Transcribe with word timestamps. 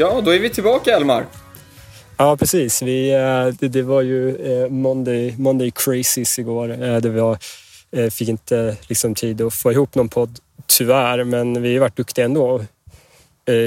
Ja, 0.00 0.20
då 0.24 0.30
är 0.30 0.38
vi 0.38 0.50
tillbaka 0.50 0.96
Elmar. 0.96 1.26
Ja, 2.16 2.36
precis. 2.36 2.82
Vi, 2.82 3.14
eh, 3.14 3.46
det, 3.60 3.68
det 3.68 3.82
var 3.82 4.02
ju 4.02 4.36
eh, 4.36 4.68
Monday, 4.68 5.34
Monday 5.38 5.70
Crazies 5.70 6.38
igår. 6.38 6.82
Eh, 6.82 6.96
det 6.96 7.08
var, 7.08 7.38
fick 8.10 8.28
inte 8.28 8.76
liksom 8.88 9.14
tid 9.14 9.42
att 9.42 9.54
få 9.54 9.72
ihop 9.72 9.94
någon 9.94 10.08
podd, 10.08 10.38
tyvärr. 10.66 11.24
Men 11.24 11.62
vi 11.62 11.74
har 11.74 11.80
varit 11.80 11.96
duktiga 11.96 12.24
ändå. 12.24 12.64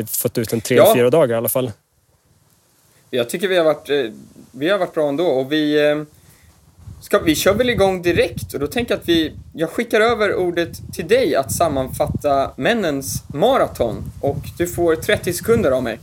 Fått 0.07 0.37
ut 0.37 0.53
en 0.53 0.61
tre, 0.61 0.77
ja. 0.77 0.93
fyra 0.95 1.09
dagar 1.09 1.35
i 1.35 1.37
alla 1.37 1.49
fall. 1.49 1.71
Jag 3.09 3.29
tycker 3.29 3.47
vi 3.47 3.57
har 3.57 3.65
varit, 3.65 4.13
vi 4.51 4.69
har 4.69 4.77
varit 4.77 4.93
bra 4.93 5.09
ändå. 5.09 5.25
Och 5.25 5.51
vi, 5.51 6.05
ska, 7.01 7.19
vi 7.19 7.35
kör 7.35 7.53
väl 7.53 7.69
igång 7.69 8.01
direkt. 8.01 8.53
Och 8.53 8.59
då 8.59 8.67
tänker 8.67 8.93
jag 8.93 8.99
att 8.99 9.09
vi, 9.09 9.33
jag 9.53 9.69
skickar 9.69 10.01
över 10.01 10.35
ordet 10.35 10.93
till 10.93 11.07
dig 11.07 11.35
att 11.35 11.51
sammanfatta 11.51 12.51
männens 12.55 13.23
maraton. 13.27 14.03
Och 14.21 14.39
du 14.57 14.67
får 14.67 14.95
30 14.95 15.33
sekunder 15.33 15.71
av 15.71 15.83
mig. 15.83 15.99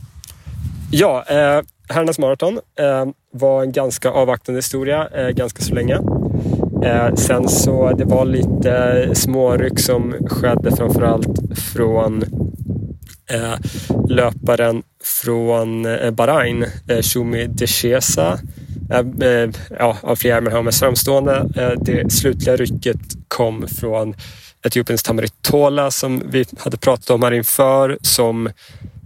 Ja, 0.91 1.25
eh, 1.27 1.61
herrarnas 1.89 2.19
maraton 2.19 2.59
eh, 2.79 3.05
var 3.31 3.63
en 3.63 3.71
ganska 3.71 4.09
avvaktande 4.09 4.57
historia 4.57 5.07
eh, 5.07 5.29
ganska 5.29 5.61
så 5.61 5.73
länge. 5.73 5.99
Eh, 6.83 7.15
sen 7.15 7.49
så 7.49 7.91
det 7.91 8.05
var 8.05 8.25
lite 8.25 9.09
småryck 9.15 9.79
som 9.79 10.15
skedde 10.27 10.75
framförallt 10.75 11.59
från 11.73 12.23
eh, 13.31 13.53
löparen 14.09 14.83
från 15.03 15.85
eh, 15.85 16.11
Bahrain, 16.11 16.65
eh, 16.87 17.01
Shumi 17.01 17.47
Deshesa. 17.47 18.39
Eh, 18.91 19.27
eh, 19.29 19.49
ja, 19.79 19.97
av 20.01 20.15
flera 20.15 20.41
med 20.41 20.65
mest 20.65 20.79
framstående. 20.79 21.49
Eh, 21.55 21.71
det 21.81 22.11
slutliga 22.11 22.55
rycket 22.55 22.99
kom 23.27 23.67
från 23.67 24.15
Etiopiens 24.65 25.03
Tamarit 25.03 25.41
Tola 25.41 25.91
som 25.91 26.23
vi 26.25 26.45
hade 26.57 26.77
pratat 26.77 27.09
om 27.09 27.23
här 27.23 27.31
inför 27.31 27.97
som 28.01 28.49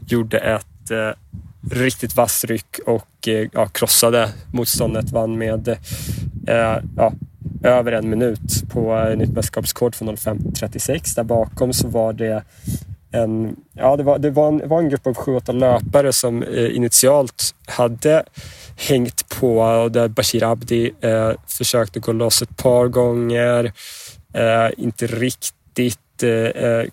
gjorde 0.07 0.38
ett 0.38 0.91
eh, 0.91 1.11
riktigt 1.72 2.16
vass 2.16 2.45
ryck 2.45 2.80
och 2.86 3.28
eh, 3.28 3.47
ja, 3.53 3.67
krossade 3.67 4.30
motståndet. 4.52 5.11
Vann 5.11 5.38
med 5.38 5.67
eh, 6.47 6.78
ja, 6.97 7.14
över 7.64 7.92
en 7.92 8.09
minut 8.09 8.69
på 8.69 8.97
eh, 8.97 9.17
nytt 9.17 9.30
mästerskapskort 9.30 9.95
från 9.95 10.16
05.36. 10.16 11.16
Där 11.16 11.23
bakom 11.23 11.73
så 11.73 11.88
var 11.88 12.14
det 12.14 12.44
en, 13.11 13.56
ja, 13.73 13.97
det 13.97 14.03
var, 14.03 14.19
det 14.19 14.30
var 14.30 14.47
en, 14.47 14.69
var 14.69 14.80
en 14.80 14.89
grupp 14.89 15.08
av 15.08 15.14
sju, 15.14 15.36
åtta 15.36 15.52
löpare 15.52 16.14
som 16.14 16.44
eh, 16.44 16.75
initialt 16.75 17.56
hade 17.67 18.23
hängt 18.75 19.30
på 19.30 19.59
och 19.59 19.91
där 19.91 20.08
Bashir 20.08 20.44
Abdi 20.44 20.91
eh, 21.02 21.31
försökte 21.47 22.00
gå 22.00 22.11
loss 22.11 22.41
ett 22.41 22.58
par 22.58 22.88
gånger. 22.88 23.73
Eh, 24.34 24.69
inte 24.78 25.08
riktigt 25.08 26.23
eh, 26.23 26.30
eh 26.30 26.86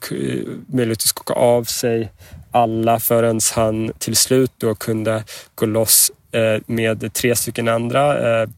möjligt 0.66 0.98
att 0.98 1.02
skaka 1.02 1.32
av 1.32 1.64
sig 1.64 2.10
alla 2.50 3.00
förrän 3.00 3.40
han 3.54 3.92
till 3.98 4.16
slut 4.16 4.52
då 4.56 4.74
kunde 4.74 5.24
gå 5.54 5.66
loss 5.66 6.12
eh, 6.32 6.62
med 6.66 7.12
tre 7.12 7.36
stycken 7.36 7.68
andra. 7.68 8.40
Eh, 8.42 8.48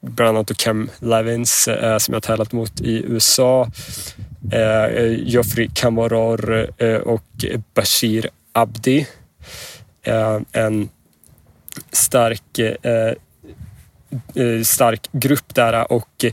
bland 0.00 0.36
annat 0.36 0.56
Cam 0.56 0.90
Levins 0.98 1.68
eh, 1.68 1.98
som 1.98 2.14
jag 2.14 2.22
tävlat 2.22 2.52
mot 2.52 2.80
i 2.80 3.04
USA. 3.06 3.70
Joffrey 5.18 5.68
Kamoror 5.74 6.70
och 7.08 7.44
Bashir 7.74 8.30
Abdi. 8.52 9.06
En 10.52 10.88
stark 11.92 12.60
stark 14.64 15.08
grupp 15.12 15.54
där 15.54 15.92
och 15.92 16.24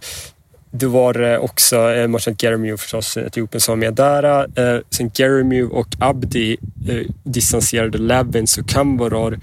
det 0.71 0.87
var 0.87 1.21
eh, 1.21 1.39
också 1.39 1.91
eh, 1.91 2.07
Marshall 2.07 2.35
Geremiu 2.35 2.77
förstås, 2.77 3.17
eh, 3.17 3.25
Etiopien 3.25 3.61
som 3.61 3.71
var 3.71 3.77
med 3.77 3.93
där. 3.93 4.23
Eh, 4.59 4.81
sen 4.89 5.11
Geremiu 5.13 5.67
och 5.67 5.87
Abdi 5.99 6.57
eh, 6.87 7.07
distanserade 7.23 7.97
Levins 7.97 8.57
och 8.57 8.69
Kamboror. 8.69 9.39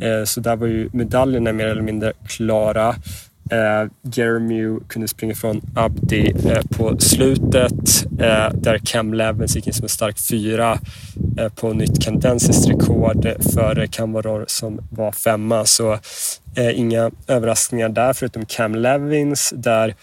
Eh, 0.00 0.24
så 0.24 0.40
där 0.40 0.56
var 0.56 0.66
ju 0.66 0.88
medaljerna 0.92 1.52
mer 1.52 1.66
eller 1.66 1.82
mindre 1.82 2.12
klara. 2.26 2.88
Eh, 3.50 3.90
Geremiu 4.14 4.80
kunde 4.88 5.08
springa 5.08 5.34
från 5.34 5.60
Abdi 5.74 6.34
eh, 6.46 6.62
på 6.70 6.98
slutet 6.98 8.04
eh, 8.20 8.50
där 8.54 8.78
Cam 8.84 9.14
Levins 9.14 9.56
gick 9.56 9.66
in 9.66 9.72
som 9.72 9.84
en 9.84 9.88
stark 9.88 10.18
fyra 10.30 10.78
eh, 11.38 11.48
på 11.48 11.72
nytt 11.72 12.02
kanadensiskt 12.02 12.68
rekord 12.68 13.26
före 13.54 13.86
Kamboror 13.86 14.44
som 14.48 14.80
var 14.90 15.12
femma. 15.12 15.64
Så 15.64 15.92
eh, 16.56 16.78
inga 16.78 17.10
överraskningar 17.26 17.88
där 17.88 18.12
förutom 18.12 18.44
Cam 18.44 18.74
Levins 18.74 19.52
där 19.56 19.94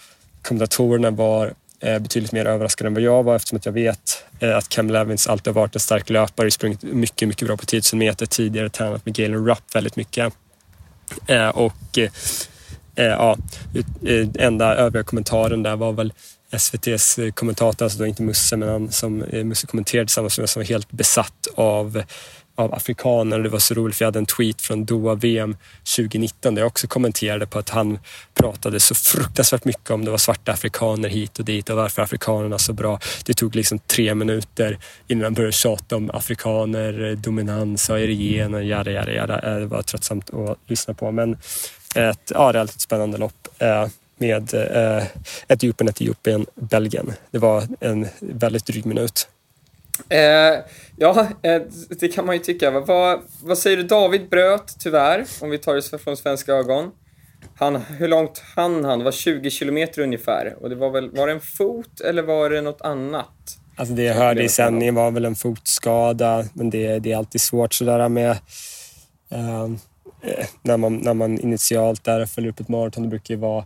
kommentatorerna 0.46 1.10
var 1.10 1.54
eh, 1.80 1.98
betydligt 1.98 2.32
mer 2.32 2.44
överraskade 2.44 2.88
än 2.88 2.94
vad 2.94 3.02
jag 3.02 3.22
var 3.22 3.36
eftersom 3.36 3.56
att 3.56 3.66
jag 3.66 3.72
vet 3.72 4.24
eh, 4.40 4.56
att 4.56 4.68
Cam 4.68 4.90
Levins 4.90 5.26
alltid 5.26 5.54
har 5.54 5.60
varit 5.60 5.74
en 5.74 5.80
stark 5.80 6.10
löpare, 6.10 6.50
sprungit 6.50 6.82
mycket, 6.82 7.28
mycket 7.28 7.48
bra 7.48 7.56
på 7.56 7.66
10 7.66 7.82
000 7.92 7.98
meter 7.98 8.26
tidigare, 8.26 8.68
tränat 8.68 9.06
med 9.06 9.14
Galen 9.14 9.46
Rupp 9.46 9.74
väldigt 9.74 9.96
mycket. 9.96 10.32
Eh, 11.26 11.48
och 11.48 11.98
ja, 12.94 13.36
enda 14.38 14.76
övriga 14.76 15.04
kommentaren 15.04 15.62
där 15.62 15.76
var 15.76 15.92
väl 15.92 16.12
SVTs 16.50 17.18
kommentator, 17.34 17.84
alltså 17.84 17.98
då 17.98 18.06
inte 18.06 18.22
Musse, 18.22 18.56
men 18.56 18.68
han 18.68 18.92
som 18.92 19.24
Musse 19.32 19.66
kommenterade 19.66 20.06
tillsammans 20.06 20.38
med 20.38 20.42
mig 20.42 20.48
som 20.48 20.60
var 20.60 20.66
helt 20.66 20.90
besatt 20.90 21.46
av 21.54 22.02
av 22.56 22.74
afrikaner. 22.74 23.38
Det 23.38 23.48
var 23.48 23.58
så 23.58 23.74
roligt 23.74 23.96
för 23.96 24.04
jag 24.04 24.06
hade 24.06 24.18
en 24.18 24.26
tweet 24.26 24.62
från 24.62 24.84
Doha 24.84 25.14
VM 25.14 25.56
2019 25.96 26.54
där 26.54 26.62
jag 26.62 26.66
också 26.66 26.86
kommenterade 26.86 27.46
på 27.46 27.58
att 27.58 27.68
han 27.68 27.98
pratade 28.34 28.80
så 28.80 28.94
fruktansvärt 28.94 29.64
mycket 29.64 29.90
om 29.90 30.04
det 30.04 30.10
var 30.10 30.18
svarta 30.18 30.52
afrikaner 30.52 31.08
hit 31.08 31.38
och 31.38 31.44
dit 31.44 31.70
och 31.70 31.76
varför 31.76 32.02
afrikanerna 32.02 32.58
så 32.58 32.72
bra. 32.72 33.00
Det 33.24 33.34
tog 33.34 33.56
liksom 33.56 33.78
tre 33.78 34.14
minuter 34.14 34.78
innan 35.08 35.24
han 35.24 35.34
började 35.34 35.52
tjata 35.52 35.96
om 35.96 36.10
afrikaner, 36.10 37.14
dominans, 37.16 37.90
aerigener, 37.90 38.60
jada 38.60 38.90
jada 38.90 39.12
jada. 39.12 39.40
Eh, 39.40 39.58
det 39.58 39.66
var 39.66 39.82
tröttsamt 39.82 40.34
att 40.34 40.58
lyssna 40.66 40.94
på 40.94 41.10
men 41.10 41.36
ett 41.94 42.32
ja, 42.34 42.52
relativt 42.52 42.80
spännande 42.80 43.18
lopp 43.18 43.48
eh, 43.58 43.86
med 44.18 44.54
eh, 44.54 45.04
Etiopien, 45.48 45.88
Etiopien, 45.88 46.46
Belgien. 46.54 47.12
Det 47.30 47.38
var 47.38 47.68
en 47.80 48.06
väldigt 48.20 48.66
dryg 48.66 48.86
minut. 48.86 49.28
Eh, 50.08 50.64
ja, 50.96 51.28
eh, 51.42 51.62
det 51.88 52.08
kan 52.08 52.26
man 52.26 52.34
ju 52.34 52.42
tycka. 52.42 52.70
Vad, 52.70 53.20
vad 53.42 53.58
säger 53.58 53.76
du? 53.76 53.82
David 53.82 54.28
bröt 54.28 54.76
tyvärr, 54.78 55.26
om 55.40 55.50
vi 55.50 55.58
tar 55.58 55.74
det 55.74 55.98
från 55.98 56.16
svenska 56.16 56.52
ögon. 56.52 56.90
Han, 57.58 57.76
hur 57.76 58.08
långt 58.08 58.42
hann 58.56 58.84
han? 58.84 58.98
Det 58.98 59.04
var 59.04 59.12
20 59.12 59.50
kilometer 59.50 60.02
ungefär. 60.02 60.56
Och 60.60 60.70
det 60.70 60.76
var 60.76 60.90
väl, 60.90 61.10
var 61.10 61.26
det 61.26 61.32
en 61.32 61.40
fot 61.40 62.00
eller 62.00 62.22
var 62.22 62.50
det 62.50 62.60
något 62.60 62.80
annat? 62.80 63.58
Alltså 63.76 63.94
det 63.94 64.02
jag 64.02 64.14
hörde 64.14 64.44
i 64.44 64.48
sändningen 64.48 64.94
var 64.94 65.10
väl 65.10 65.24
en 65.24 65.34
fotskada, 65.34 66.44
men 66.54 66.70
det, 66.70 66.98
det 66.98 67.12
är 67.12 67.16
alltid 67.16 67.40
svårt 67.40 67.74
sådär 67.74 68.08
med 68.08 68.36
ehm, 69.30 69.78
Eh, 70.26 70.46
när, 70.62 70.76
man, 70.76 70.96
när 70.96 71.14
man 71.14 71.38
initialt 71.38 72.04
där 72.04 72.26
följer 72.26 72.50
upp 72.50 72.60
ett 72.60 72.68
maraton. 72.68 73.02
Det 73.02 73.08
brukar 73.08 73.34
ju 73.34 73.40
vara 73.40 73.64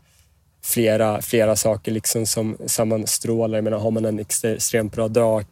flera, 0.62 1.22
flera 1.22 1.56
saker 1.56 1.92
liksom 1.92 2.26
som 2.26 2.56
sammanstrålar. 2.66 3.58
Jag 3.58 3.64
menar, 3.64 3.78
har 3.78 3.90
man 3.90 4.04
en 4.04 4.18
extremt 4.18 4.92
bra 4.92 5.08
dag 5.08 5.44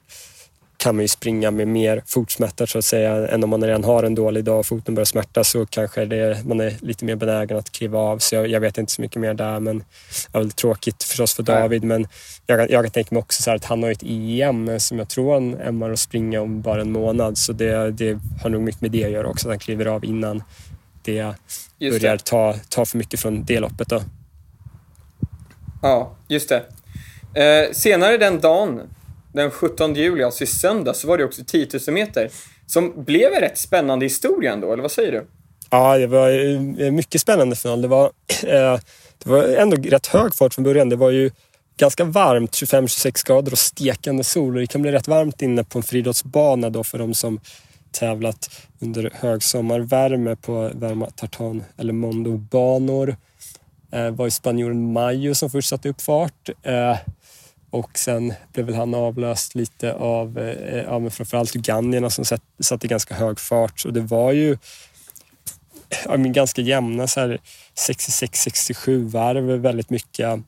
kan 0.78 0.96
man 0.96 1.04
ju 1.04 1.08
springa 1.08 1.50
med 1.50 1.68
mer 1.68 2.02
fotsmärta 2.06 2.66
så 2.66 2.78
att 2.78 2.84
säga 2.84 3.28
än 3.28 3.44
om 3.44 3.50
man 3.50 3.64
redan 3.64 3.84
har 3.84 4.02
en 4.02 4.14
dålig 4.14 4.44
dag 4.44 4.58
och 4.58 4.66
foten 4.66 4.94
börjar 4.94 5.04
smärta 5.04 5.44
så 5.44 5.66
kanske 5.66 6.04
det, 6.04 6.44
man 6.44 6.60
är 6.60 6.74
lite 6.80 7.04
mer 7.04 7.16
benägen 7.16 7.56
att 7.56 7.70
kliva 7.70 7.98
av. 7.98 8.18
Så 8.18 8.34
jag, 8.34 8.48
jag 8.48 8.60
vet 8.60 8.78
inte 8.78 8.92
så 8.92 9.02
mycket 9.02 9.20
mer 9.20 9.34
där 9.34 9.60
men 9.60 9.78
det 9.78 9.84
är 10.32 10.38
väl 10.38 10.50
tråkigt 10.50 11.02
förstås 11.02 11.34
för 11.34 11.42
David 11.42 11.84
men 11.84 12.08
jag, 12.46 12.70
jag 12.70 12.84
kan 12.84 12.90
tänka 12.90 13.14
mig 13.14 13.20
också 13.20 13.42
så 13.42 13.50
att 13.50 13.64
han 13.64 13.82
har 13.82 13.90
ett 13.90 14.02
EM 14.02 14.80
som 14.80 14.98
jag 14.98 15.08
tror 15.08 15.34
han 15.34 15.54
ämnar 15.60 15.90
att 15.90 15.98
springa 15.98 16.40
om 16.40 16.62
bara 16.62 16.80
en 16.80 16.92
månad 16.92 17.38
så 17.38 17.52
det, 17.52 17.90
det 17.90 18.18
har 18.42 18.50
nog 18.50 18.62
mycket 18.62 18.80
med 18.80 18.90
det 18.90 19.04
att 19.04 19.10
göra 19.10 19.28
också 19.28 19.48
att 19.48 19.52
han 19.52 19.58
kliver 19.58 19.86
av 19.86 20.04
innan 20.04 20.42
det 21.02 21.34
just 21.78 22.00
börjar 22.00 22.16
det. 22.16 22.24
Ta, 22.24 22.54
ta 22.68 22.86
för 22.86 22.98
mycket 22.98 23.20
från 23.20 23.44
det 23.44 23.60
loppet 23.60 23.88
då. 23.88 24.02
Ja, 25.82 26.16
just 26.28 26.48
det. 26.48 26.64
Eh, 27.34 27.72
senare 27.72 28.16
den 28.16 28.40
dagen 28.40 28.80
den 29.32 29.50
17 29.50 29.94
juli, 29.94 30.22
alltså 30.22 30.44
i 30.44 30.46
söndag, 30.46 30.94
så 30.94 31.08
var 31.08 31.18
det 31.18 31.24
också 31.24 31.42
10 31.46 31.68
000 31.86 31.94
meter. 31.94 32.30
Som 32.66 33.04
blev 33.04 33.32
en 33.32 33.40
rätt 33.40 33.58
spännande 33.58 34.06
historia 34.06 34.52
ändå, 34.52 34.72
eller 34.72 34.82
vad 34.82 34.92
säger 34.92 35.12
du? 35.12 35.26
Ja, 35.70 35.98
det 35.98 36.06
var 36.06 36.28
en 36.80 36.94
mycket 36.94 37.20
spännande 37.20 37.56
final. 37.56 37.82
Det 37.82 37.88
var, 37.88 38.04
eh, 38.42 38.78
det 39.18 39.30
var 39.30 39.44
ändå 39.44 39.76
rätt 39.76 40.06
hög 40.06 40.34
fart 40.34 40.54
från 40.54 40.64
början. 40.64 40.88
Det 40.88 40.96
var 40.96 41.10
ju 41.10 41.30
ganska 41.78 42.04
varmt, 42.04 42.50
25-26 42.50 43.26
grader 43.26 43.52
och 43.52 43.58
stekande 43.58 44.24
sol. 44.24 44.54
Och 44.54 44.60
det 44.60 44.66
kan 44.66 44.82
bli 44.82 44.92
rätt 44.92 45.08
varmt 45.08 45.42
inne 45.42 45.64
på 45.64 45.78
en 45.78 45.82
friidrottsbana 45.82 46.70
då 46.70 46.84
för 46.84 46.98
de 46.98 47.14
som 47.14 47.40
tävlat 47.90 48.50
under 48.80 49.10
högsommarvärme 49.14 50.36
på 50.36 50.70
varma 50.74 51.10
tartan 51.10 51.64
eller 51.76 51.92
mondobanor. 51.92 53.16
Eh, 53.92 54.04
det 54.04 54.10
var 54.10 54.24
ju 54.24 54.30
spanjoren 54.30 54.92
Mayo 54.92 55.34
som 55.34 55.50
först 55.50 55.68
satte 55.68 55.88
upp 55.88 56.00
fart. 56.00 56.48
Eh, 56.62 56.96
och 57.70 57.98
sen 57.98 58.34
blev 58.52 58.66
väl 58.66 58.74
han 58.74 58.94
avlöst 58.94 59.54
lite 59.54 59.92
av 59.92 60.38
eh, 60.38 60.82
ja, 60.82 60.98
men 60.98 61.10
framförallt 61.10 61.56
ugandierna 61.56 62.10
som 62.10 62.24
satt, 62.24 62.42
satt 62.60 62.84
i 62.84 62.88
ganska 62.88 63.14
hög 63.14 63.40
fart. 63.40 63.84
Och 63.84 63.92
det 63.92 64.00
var 64.00 64.32
ju 64.32 64.58
ja, 66.04 66.16
men 66.16 66.32
ganska 66.32 66.62
jämna 66.62 67.06
66-67 67.06 69.08
varv 69.08 69.44
väldigt 69.44 69.90
mycket. 69.90 70.40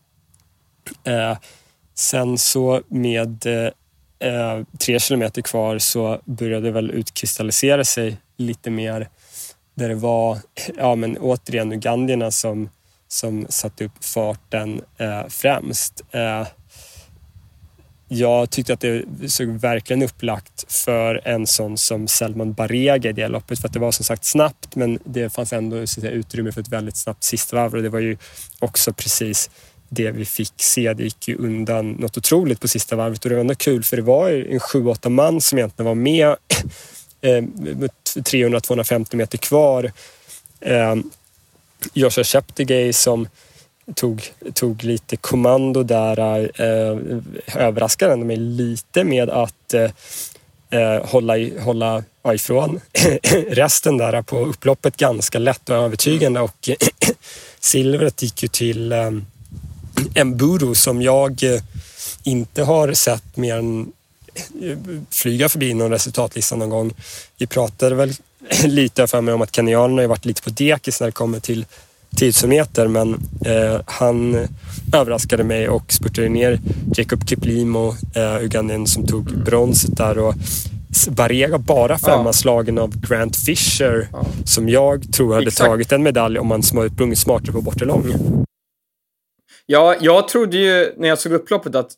Eh, 1.04 1.38
sen 1.94 2.38
så 2.38 2.82
med 2.88 3.46
eh, 4.20 4.60
tre 4.78 5.00
kilometer 5.00 5.42
kvar 5.42 5.78
så 5.78 6.20
började 6.24 6.66
det 6.66 6.72
väl 6.72 6.90
utkristallisera 6.90 7.84
sig 7.84 8.16
lite 8.36 8.70
mer 8.70 9.08
där 9.74 9.88
det 9.88 9.94
var, 9.94 10.38
ja 10.76 10.94
men 10.94 11.18
återigen 11.18 11.72
ugandierna 11.72 12.30
som, 12.30 12.68
som 13.08 13.46
satte 13.48 13.84
upp 13.84 14.04
farten 14.04 14.82
eh, 14.98 15.26
främst. 15.28 16.02
Eh, 16.10 16.46
jag 18.12 18.50
tyckte 18.50 18.72
att 18.72 18.80
det 18.80 19.04
såg 19.28 19.48
verkligen 19.48 20.02
upplagt 20.02 20.72
för 20.72 21.20
en 21.24 21.46
sån 21.46 21.78
som 21.78 22.08
Selman 22.08 22.52
Barega 22.52 23.10
i 23.10 23.12
det 23.12 23.28
loppet 23.28 23.60
för 23.60 23.68
att 23.68 23.72
det 23.72 23.78
var 23.78 23.92
som 23.92 24.04
sagt 24.04 24.24
snabbt 24.24 24.76
men 24.76 24.98
det 25.04 25.30
fanns 25.30 25.52
ändå 25.52 25.86
säga, 25.86 26.10
utrymme 26.10 26.52
för 26.52 26.60
ett 26.60 26.68
väldigt 26.68 26.96
snabbt 26.96 27.24
sista 27.24 27.56
varv 27.56 27.74
och 27.74 27.82
det 27.82 27.88
var 27.88 28.00
ju 28.00 28.16
också 28.58 28.92
precis 28.92 29.50
det 29.88 30.10
vi 30.10 30.24
fick 30.24 30.52
se. 30.56 30.94
Det 30.94 31.02
gick 31.02 31.28
ju 31.28 31.36
undan 31.36 31.90
något 31.90 32.16
otroligt 32.16 32.60
på 32.60 32.68
sista 32.68 32.96
varvet 32.96 33.24
och 33.24 33.28
det 33.28 33.34
var 33.34 33.40
ändå 33.40 33.54
kul 33.54 33.82
för 33.84 33.96
det 33.96 34.02
var 34.02 34.28
ju 34.28 34.52
en 34.52 34.58
7-8 34.58 35.08
man 35.08 35.40
som 35.40 35.58
egentligen 35.58 35.86
var 35.86 35.94
med 35.94 36.28
eh, 37.20 37.42
med 37.42 37.90
300-250 38.14 39.16
meter 39.16 39.38
kvar. 39.38 39.92
Eh, 40.60 40.96
Joshua 41.92 42.24
Cheptegei 42.24 42.92
som 42.92 43.28
tog, 43.94 44.32
tog 44.54 44.84
lite 44.84 45.16
kommando 45.16 45.82
där. 45.82 46.18
Eh, 46.60 46.98
överraskade 47.56 48.16
mig 48.16 48.36
lite 48.36 49.04
med 49.04 49.30
att 49.30 49.74
eh, 49.74 49.90
eh 50.70 51.06
hålla, 51.06 51.34
hålla 51.60 52.04
ifrån 52.34 52.80
resten 53.48 53.98
där 53.98 54.22
på 54.22 54.38
upploppet 54.38 54.96
ganska 54.96 55.38
lätt 55.38 55.68
och 55.68 55.76
övertygande 55.76 56.40
och 56.40 56.68
silvret 57.60 58.22
gick 58.22 58.42
ju 58.42 58.48
till 58.48 58.92
eh, 58.92 59.10
Mburu 60.24 60.74
som 60.74 61.02
jag 61.02 61.42
eh, 61.42 61.62
inte 62.22 62.62
har 62.62 62.92
sett 62.92 63.36
mer 63.36 63.56
än 63.56 63.92
eh, 64.62 64.78
flyga 65.10 65.48
förbi 65.48 65.74
någon 65.74 65.90
resultatlista 65.90 66.56
någon 66.56 66.70
gång. 66.70 66.92
Vi 67.38 67.46
pratade 67.46 67.94
väl 67.94 68.14
lite 68.64 69.06
för 69.06 69.20
mig 69.20 69.34
om 69.34 69.42
att 69.42 69.56
kenyanerna 69.56 70.02
har 70.02 70.08
varit 70.08 70.24
lite 70.24 70.42
på 70.42 70.50
dekis 70.50 71.00
när 71.00 71.06
det 71.06 71.12
kommer 71.12 71.40
till 71.40 71.66
tidsometer 72.16 72.88
men 72.88 73.14
eh, 73.44 73.80
han 73.86 74.48
överraskade 74.94 75.44
mig 75.44 75.68
och 75.68 75.92
spurtade 75.92 76.28
ner 76.28 76.60
Jacob 76.96 77.28
Kiplimo, 77.28 77.94
eh, 78.14 78.44
Ugandien 78.44 78.86
som 78.86 79.06
tog 79.06 79.44
bronset 79.44 79.96
där 79.96 80.18
och 80.18 80.34
Barega 81.08 81.58
bara 81.58 81.98
femmanslagen 81.98 82.76
ja. 82.76 82.82
av 82.82 83.00
Grant 83.00 83.36
Fisher 83.36 84.08
ja. 84.12 84.26
som 84.44 84.68
jag 84.68 85.12
tror 85.12 85.34
hade 85.34 85.46
Exakt. 85.46 85.70
tagit 85.70 85.92
en 85.92 86.02
medalj 86.02 86.38
om 86.38 86.50
han 86.50 86.62
sprungit 86.62 87.18
smartare 87.18 87.52
på 87.52 87.60
bortelång. 87.60 88.04
Ja, 89.66 89.96
jag 90.00 90.28
trodde 90.28 90.56
ju 90.56 90.94
när 90.96 91.08
jag 91.08 91.18
såg 91.18 91.32
upploppet 91.32 91.74
att 91.74 91.90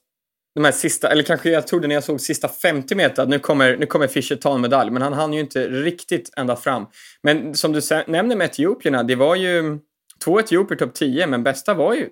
de 0.54 0.64
här 0.64 0.72
sista, 0.72 1.08
eller 1.08 1.22
kanske 1.22 1.50
jag 1.50 1.66
trodde 1.66 1.88
när 1.88 1.94
jag 1.94 2.04
såg 2.04 2.20
sista 2.20 2.48
50 2.48 2.94
meter 2.94 3.22
att 3.22 3.28
nu 3.28 3.38
kommer, 3.38 3.76
nu 3.76 3.86
kommer 3.86 4.06
Fischer 4.06 4.36
ta 4.36 4.54
en 4.54 4.60
medalj, 4.60 4.90
men 4.90 5.02
han 5.02 5.12
hann 5.12 5.32
ju 5.32 5.40
inte 5.40 5.68
riktigt 5.68 6.30
ända 6.36 6.56
fram. 6.56 6.86
Men 7.22 7.54
som 7.54 7.72
du 7.72 7.80
nämner 8.06 8.36
med 8.36 8.44
etiopierna, 8.44 9.02
det 9.02 9.14
var 9.14 9.36
ju 9.36 9.78
två 10.24 10.40
etiopier 10.40 10.78
topp 10.78 10.94
10, 10.94 11.26
men 11.26 11.42
bästa 11.42 11.74
var 11.74 11.94
ju 11.94 12.08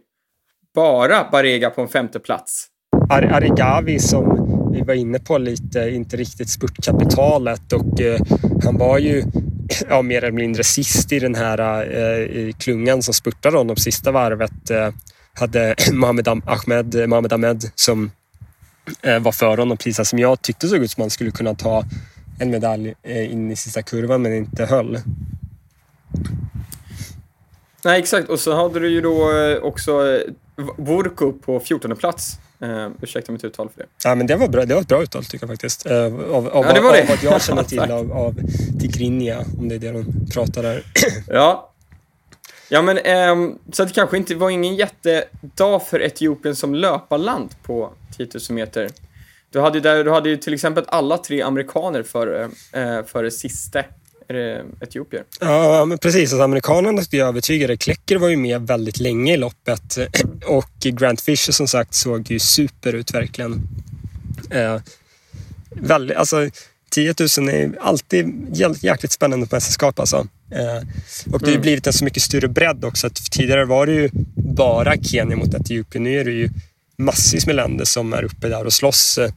bara 0.75 1.29
Barega 1.33 1.71
på 1.71 1.83
en 1.83 1.89
femte 1.89 2.21
plats. 2.21 2.67
Ar 3.11 3.23
Arigavi 3.23 3.99
som 3.99 4.47
vi 4.73 4.81
var 4.81 4.95
inne 4.95 5.19
på 5.19 5.39
lite, 5.39 5.91
inte 5.91 6.17
riktigt 6.17 6.51
spurtkapitalet 6.51 7.73
och 7.73 8.01
eh, 8.01 8.21
han 8.65 8.79
var 8.79 8.99
ju 8.99 9.25
ja, 9.89 10.03
mer 10.03 10.25
eller 10.25 10.33
mindre 10.33 10.65
sist 10.65 11.13
i 11.13 11.19
den 11.19 11.35
här 11.35 11.59
eh, 11.59 12.53
klungan 12.53 13.03
som 13.03 13.15
spurtade 13.15 13.57
honom 13.57 13.77
sista 13.77 14.11
varvet. 14.11 14.71
Eh, 14.71 14.89
hade 15.35 15.75
Mohamed 15.93 16.29
Ahmed, 16.29 16.95
eh, 16.95 17.07
Mohamed 17.07 17.33
Ahmed 17.33 17.71
som 17.75 18.11
eh, 19.03 19.19
var 19.19 19.33
före 19.33 19.61
honom 19.61 19.77
precis 19.77 20.09
som 20.09 20.19
jag 20.19 20.43
tyckte 20.43 20.69
såg 20.69 20.83
ut 20.83 20.91
som 20.91 21.01
han 21.01 21.11
skulle 21.11 21.31
kunna 21.31 21.55
ta 21.55 21.85
en 22.39 22.51
medalj 22.51 22.95
eh, 23.03 23.33
in 23.33 23.51
i 23.51 23.57
sista 23.57 23.83
kurvan 23.83 24.23
men 24.23 24.35
inte 24.35 24.65
höll. 24.67 24.99
Nej 27.85 28.01
exakt 28.01 28.29
och 28.29 28.41
så 28.41 28.55
hade 28.55 28.81
du 28.81 28.89
ju 28.89 29.01
då 29.01 29.33
eh, 29.33 29.57
också 29.63 30.23
Vorko 30.77 31.33
på 31.33 31.61
14 31.61 31.97
plats. 31.97 32.39
Uh, 32.63 32.89
ursäkta 33.03 33.33
mitt 33.33 33.45
uttal 33.45 33.69
för 33.69 33.83
det. 33.83 33.89
Ja, 34.05 34.15
men 34.15 34.27
det 34.27 34.37
var, 34.37 34.49
bra, 34.49 34.65
det 34.65 34.75
var 34.75 34.81
ett 34.81 34.89
bra 34.89 35.03
uttal 35.03 35.25
tycker 35.25 35.47
jag 35.47 35.51
faktiskt. 35.51 35.91
Uh, 35.91 35.95
av, 35.95 36.49
av, 36.49 36.65
ja, 36.67 36.73
det 36.73 36.81
var 36.81 36.93
det. 36.93 37.03
av 37.03 37.09
vad 37.09 37.19
jag 37.23 37.43
känner 37.43 37.63
till 37.73 37.81
av, 37.81 38.13
av 38.13 38.35
Tigrinia, 38.81 39.45
om 39.59 39.69
det 39.69 39.75
är 39.75 39.79
det 39.79 39.93
de 39.93 40.27
pratar 40.35 40.63
där. 40.63 40.83
ja, 41.29 41.71
Ja, 42.73 42.83
men 42.83 42.99
ähm, 42.99 43.59
så 43.73 43.85
det 43.85 43.93
kanske 43.93 44.17
inte 44.17 44.35
var 44.35 44.51
ingen 44.51 44.77
jättedag 44.77 45.87
för 45.87 46.03
Etiopien 46.03 46.57
som 46.57 46.75
löparland 46.75 47.51
på 47.63 47.93
10 48.17 48.29
000 48.49 48.57
meter. 48.57 48.89
Du 49.51 49.61
hade, 49.61 49.81
där, 49.81 50.05
du 50.05 50.11
hade 50.11 50.29
ju 50.29 50.37
till 50.37 50.55
exempel 50.55 50.85
alla 50.89 51.19
tre 51.19 51.43
amerikaner 51.43 52.03
före 52.03 52.51
äh, 52.73 53.03
för 54.31 54.65
sista 54.65 54.85
etiopier. 54.85 55.25
Ja, 55.41 55.85
men 55.85 55.99
precis. 55.99 56.33
Alltså, 56.33 56.45
amerikanerna 56.45 57.03
skulle 57.03 57.21
jag 57.21 57.29
övertygade. 57.29 57.77
Klecker 57.77 58.17
var 58.19 58.29
ju 58.29 58.37
med 58.37 58.67
väldigt 58.67 59.01
länge 59.01 59.35
i 59.35 59.37
loppet 59.37 59.99
och 60.47 60.71
Grant 60.81 61.21
Fisher 61.21 61.53
som 61.53 61.69
sagt 61.69 61.95
såg 61.95 62.31
ju 62.31 62.39
super 62.39 62.93
ut 62.93 63.15
verkligen. 63.15 63.69
Eh, 64.51 64.81
väldigt, 65.71 66.17
alltså, 66.17 66.51
10 66.91 67.15
000 67.39 67.49
är 67.49 67.79
alltid 67.81 68.47
jäkligt 68.83 69.13
spännande 69.13 69.47
på 69.47 69.57
mästerskap 69.57 70.01
alltså. 70.01 70.17
Eh, 70.51 70.77
och 71.33 71.41
det 71.41 71.47
har 71.47 71.51
ju 71.51 71.53
mm. 71.53 71.63
blivit 71.63 71.87
en 71.87 71.93
så 71.93 72.05
mycket 72.05 72.23
större 72.23 72.49
bredd 72.49 72.85
också. 72.85 73.07
Att 73.07 73.31
tidigare 73.31 73.65
var 73.65 73.87
det 73.87 73.93
ju 73.93 74.11
bara 74.35 74.97
Kenya 75.03 75.37
mot 75.37 75.55
Etiopien. 75.55 76.05
Nu 76.05 76.21
är 76.21 76.25
det 76.25 76.31
ju 76.31 76.49
massvis 76.99 77.47
med 77.47 77.57
länder 77.57 77.85
som 77.85 78.13
är 78.13 78.25
uppe 78.25 78.49
där 78.49 78.65
och 78.65 78.73
slåss 78.73 79.19
eh, 79.19 79.31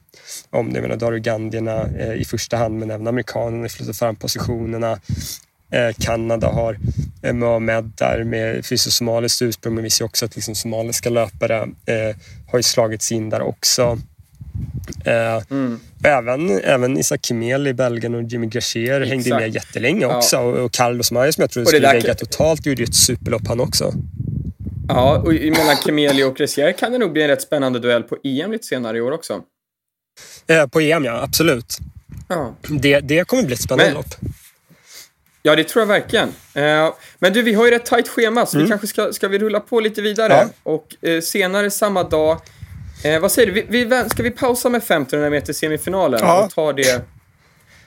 om 0.50 0.74
det. 0.74 0.76
Jag 0.76 0.82
menar, 0.82 0.96
då 0.96 1.06
har 1.06 1.14
ugandierna 1.14 1.88
eh, 2.00 2.14
i 2.14 2.26
första 2.26 2.58
hand, 2.58 2.80
men 2.80 2.92
även 2.92 3.08
amerikanerna 3.08 3.70
flyttat 3.70 3.98
fram 3.98 4.16
positionerna. 4.16 5.00
Kanada 6.00 6.48
har 6.48 6.78
Mohamed 7.34 7.92
där 7.96 8.24
med 8.24 8.66
fysiosomaliskt 8.66 9.42
ursprung, 9.42 9.76
men 9.76 9.84
vi 9.84 9.90
ser 9.90 10.06
också 10.06 10.26
att 10.26 10.36
liksom 10.36 10.56
somaliska 10.56 11.10
löpare 11.10 11.62
eh, 11.62 12.16
har 12.52 12.60
ju 12.60 12.64
slagits 12.64 13.12
in 13.12 13.30
där 13.30 13.42
också. 13.42 14.00
Eh, 15.06 15.44
mm. 15.52 15.80
även, 16.04 16.60
även 16.64 16.98
Isak 16.98 17.26
Kimel 17.26 17.68
i 17.68 17.74
Belgien 17.74 18.16
och 18.16 18.24
Jimmy 18.24 18.48
Grachier 18.48 19.02
hängde 19.02 19.30
med 19.30 19.56
jättelänge 19.56 20.06
också. 20.06 20.36
Ja. 20.36 20.42
Och 20.42 20.72
Carlos 20.72 21.12
Mayer 21.12 21.32
som 21.32 21.42
jag 21.42 21.52
trodde 21.52 21.68
skulle 21.68 21.94
lägga 21.94 22.16
totalt 22.16 22.66
gjorde 22.66 22.82
ju 22.82 22.84
ett 22.84 22.96
superlopp 22.96 23.48
han 23.48 23.60
också. 23.60 23.94
Ja, 24.88 25.18
och 25.18 25.34
mellan 25.34 25.76
Kimeli 25.86 26.24
och 26.24 26.36
Grachier 26.36 26.72
kan 26.72 26.92
det 26.92 26.98
nog 26.98 27.12
bli 27.14 27.22
en 27.22 27.28
rätt 27.28 27.42
spännande 27.42 27.80
duell 27.80 28.04
på 28.04 28.18
EM 28.24 28.52
lite 28.52 28.64
senare 28.64 28.98
i 28.98 29.02
år 29.02 29.12
också. 29.12 29.42
Eh, 30.48 30.68
på 30.68 30.80
EM 30.80 31.06
ja, 31.06 31.22
absolut. 31.24 31.78
Ja. 32.30 32.56
Det, 32.62 33.00
det 33.00 33.28
kommer 33.28 33.44
bli 33.44 33.54
ett 33.54 33.62
spännande 33.62 33.94
lopp. 33.94 34.16
Ja, 35.42 35.56
det 35.56 35.64
tror 35.64 35.82
jag 35.82 35.88
verkligen. 35.88 36.30
Eh, 36.54 36.94
men 37.20 37.34
du, 37.34 37.42
vi 37.42 37.54
har 37.54 37.66
ju 37.66 37.74
ett 37.74 37.86
tajt 37.86 38.08
schema, 38.08 38.46
så 38.46 38.58
mm. 38.58 38.66
vi 38.66 38.70
kanske 38.70 38.88
ska, 38.88 39.14
ska 39.14 39.28
vi 39.28 39.40
rulla 39.40 39.60
på 39.60 39.80
lite 39.80 40.02
vidare. 40.02 40.34
Ja. 40.34 40.50
Och 40.64 41.10
eh, 41.10 41.22
senare 41.22 41.72
samma 41.72 42.04
dag 42.04 42.42
vad 43.22 43.32
säger 43.32 43.52
du? 43.52 43.62
Vi, 43.70 43.86
vi, 43.86 44.10
ska 44.10 44.24
vi 44.24 44.32
pausa 44.32 44.70
med 44.70 44.78
1500 44.78 45.30
meter 45.30 45.54
semifinalen? 45.54 46.20
Ja. 46.24 46.46
Och 46.46 46.52
tar 46.52 46.74
det... 46.74 47.02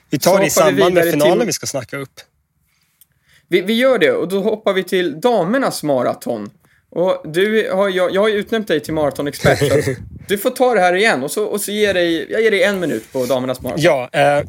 Vi 0.09 0.19
tar 0.19 0.39
det 0.39 0.45
i 0.45 0.49
samband 0.49 0.93
med 0.93 1.11
finalen 1.11 1.39
till... 1.39 1.47
vi 1.47 1.53
ska 1.53 1.65
snacka 1.65 1.97
upp. 1.97 2.19
Vi, 3.47 3.61
vi 3.61 3.73
gör 3.73 3.99
det 3.99 4.11
och 4.11 4.27
då 4.27 4.41
hoppar 4.41 4.73
vi 4.73 4.83
till 4.83 5.21
damernas 5.21 5.83
maraton. 5.83 6.49
Och 6.89 7.21
du 7.23 7.69
har, 7.73 7.89
jag, 7.89 8.15
jag 8.15 8.21
har 8.21 8.29
ju 8.29 8.35
utnämnt 8.35 8.67
dig 8.67 8.79
till 8.79 8.93
maratonexpert. 8.93 9.97
du 10.27 10.37
får 10.37 10.49
ta 10.49 10.73
det 10.73 10.79
här 10.79 10.93
igen 10.93 11.23
och 11.23 11.31
så, 11.31 11.45
och 11.45 11.61
så 11.61 11.71
ger 11.71 11.93
dig, 11.93 12.31
jag 12.31 12.41
ger 12.41 12.51
dig 12.51 12.63
en 12.63 12.79
minut 12.79 13.13
på 13.13 13.25
damernas 13.25 13.61
maraton. 13.61 13.83
Ja, 13.83 14.09
eh, 14.11 14.45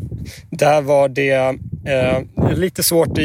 där 0.51 0.81
var 0.81 1.09
det 1.09 1.59
eh, 1.87 2.57
lite 2.57 2.83
svårt. 2.83 3.19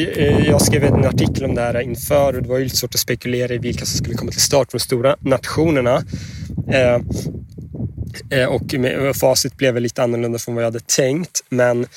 Jag 0.48 0.62
skrev 0.62 0.84
en 0.84 1.06
artikel 1.06 1.46
om 1.46 1.56
det 1.56 1.62
här 1.62 1.82
inför 1.82 2.36
och 2.36 2.42
det 2.42 2.50
var 2.50 2.58
ju 2.58 2.64
lite 2.64 2.78
svårt 2.78 2.96
att 2.96 3.00
spekulera 3.00 3.54
i 3.54 3.58
vilka 3.58 3.86
som 3.86 3.98
skulle 3.98 4.16
komma 4.16 4.32
till 4.32 4.42
start 4.42 4.72
från 4.72 4.78
de 4.78 4.84
stora 4.84 5.16
nationerna. 5.20 6.04
Eh, 6.70 7.00
eh, 8.30 8.46
och 8.46 8.74
med, 8.74 9.16
facit 9.16 9.58
blev 9.58 9.74
väl 9.74 9.84
lite 9.84 10.04
annorlunda 10.04 10.40
från 10.40 10.56
vad 10.56 10.64
jag 10.64 10.68
hade 10.68 10.80
tänkt. 10.80 11.44
Men 11.50 11.88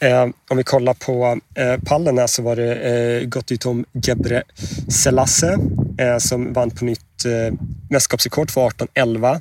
eh, 0.00 0.28
om 0.48 0.56
vi 0.56 0.64
kollar 0.64 0.94
på 0.94 1.38
eh, 1.54 1.76
pallen 1.86 2.18
här 2.18 2.26
så 2.26 2.42
var 2.42 2.56
det 2.56 2.74
eh, 2.74 3.28
Gottlieb 3.28 3.84
Gebre 3.92 4.42
Selassie 4.88 5.52
eh, 5.52 5.58
Eh, 6.00 6.18
som 6.18 6.52
vann 6.52 6.70
på 6.70 6.84
nytt 6.84 7.24
eh, 7.24 7.54
mästerskapsrekord 7.90 8.50
för 8.50 8.60
18.11. 8.60 9.40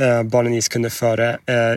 Eh, 0.00 0.22
barnen 0.22 0.62
sekunder 0.62 0.90
före 0.90 1.38
eh, 1.46 1.76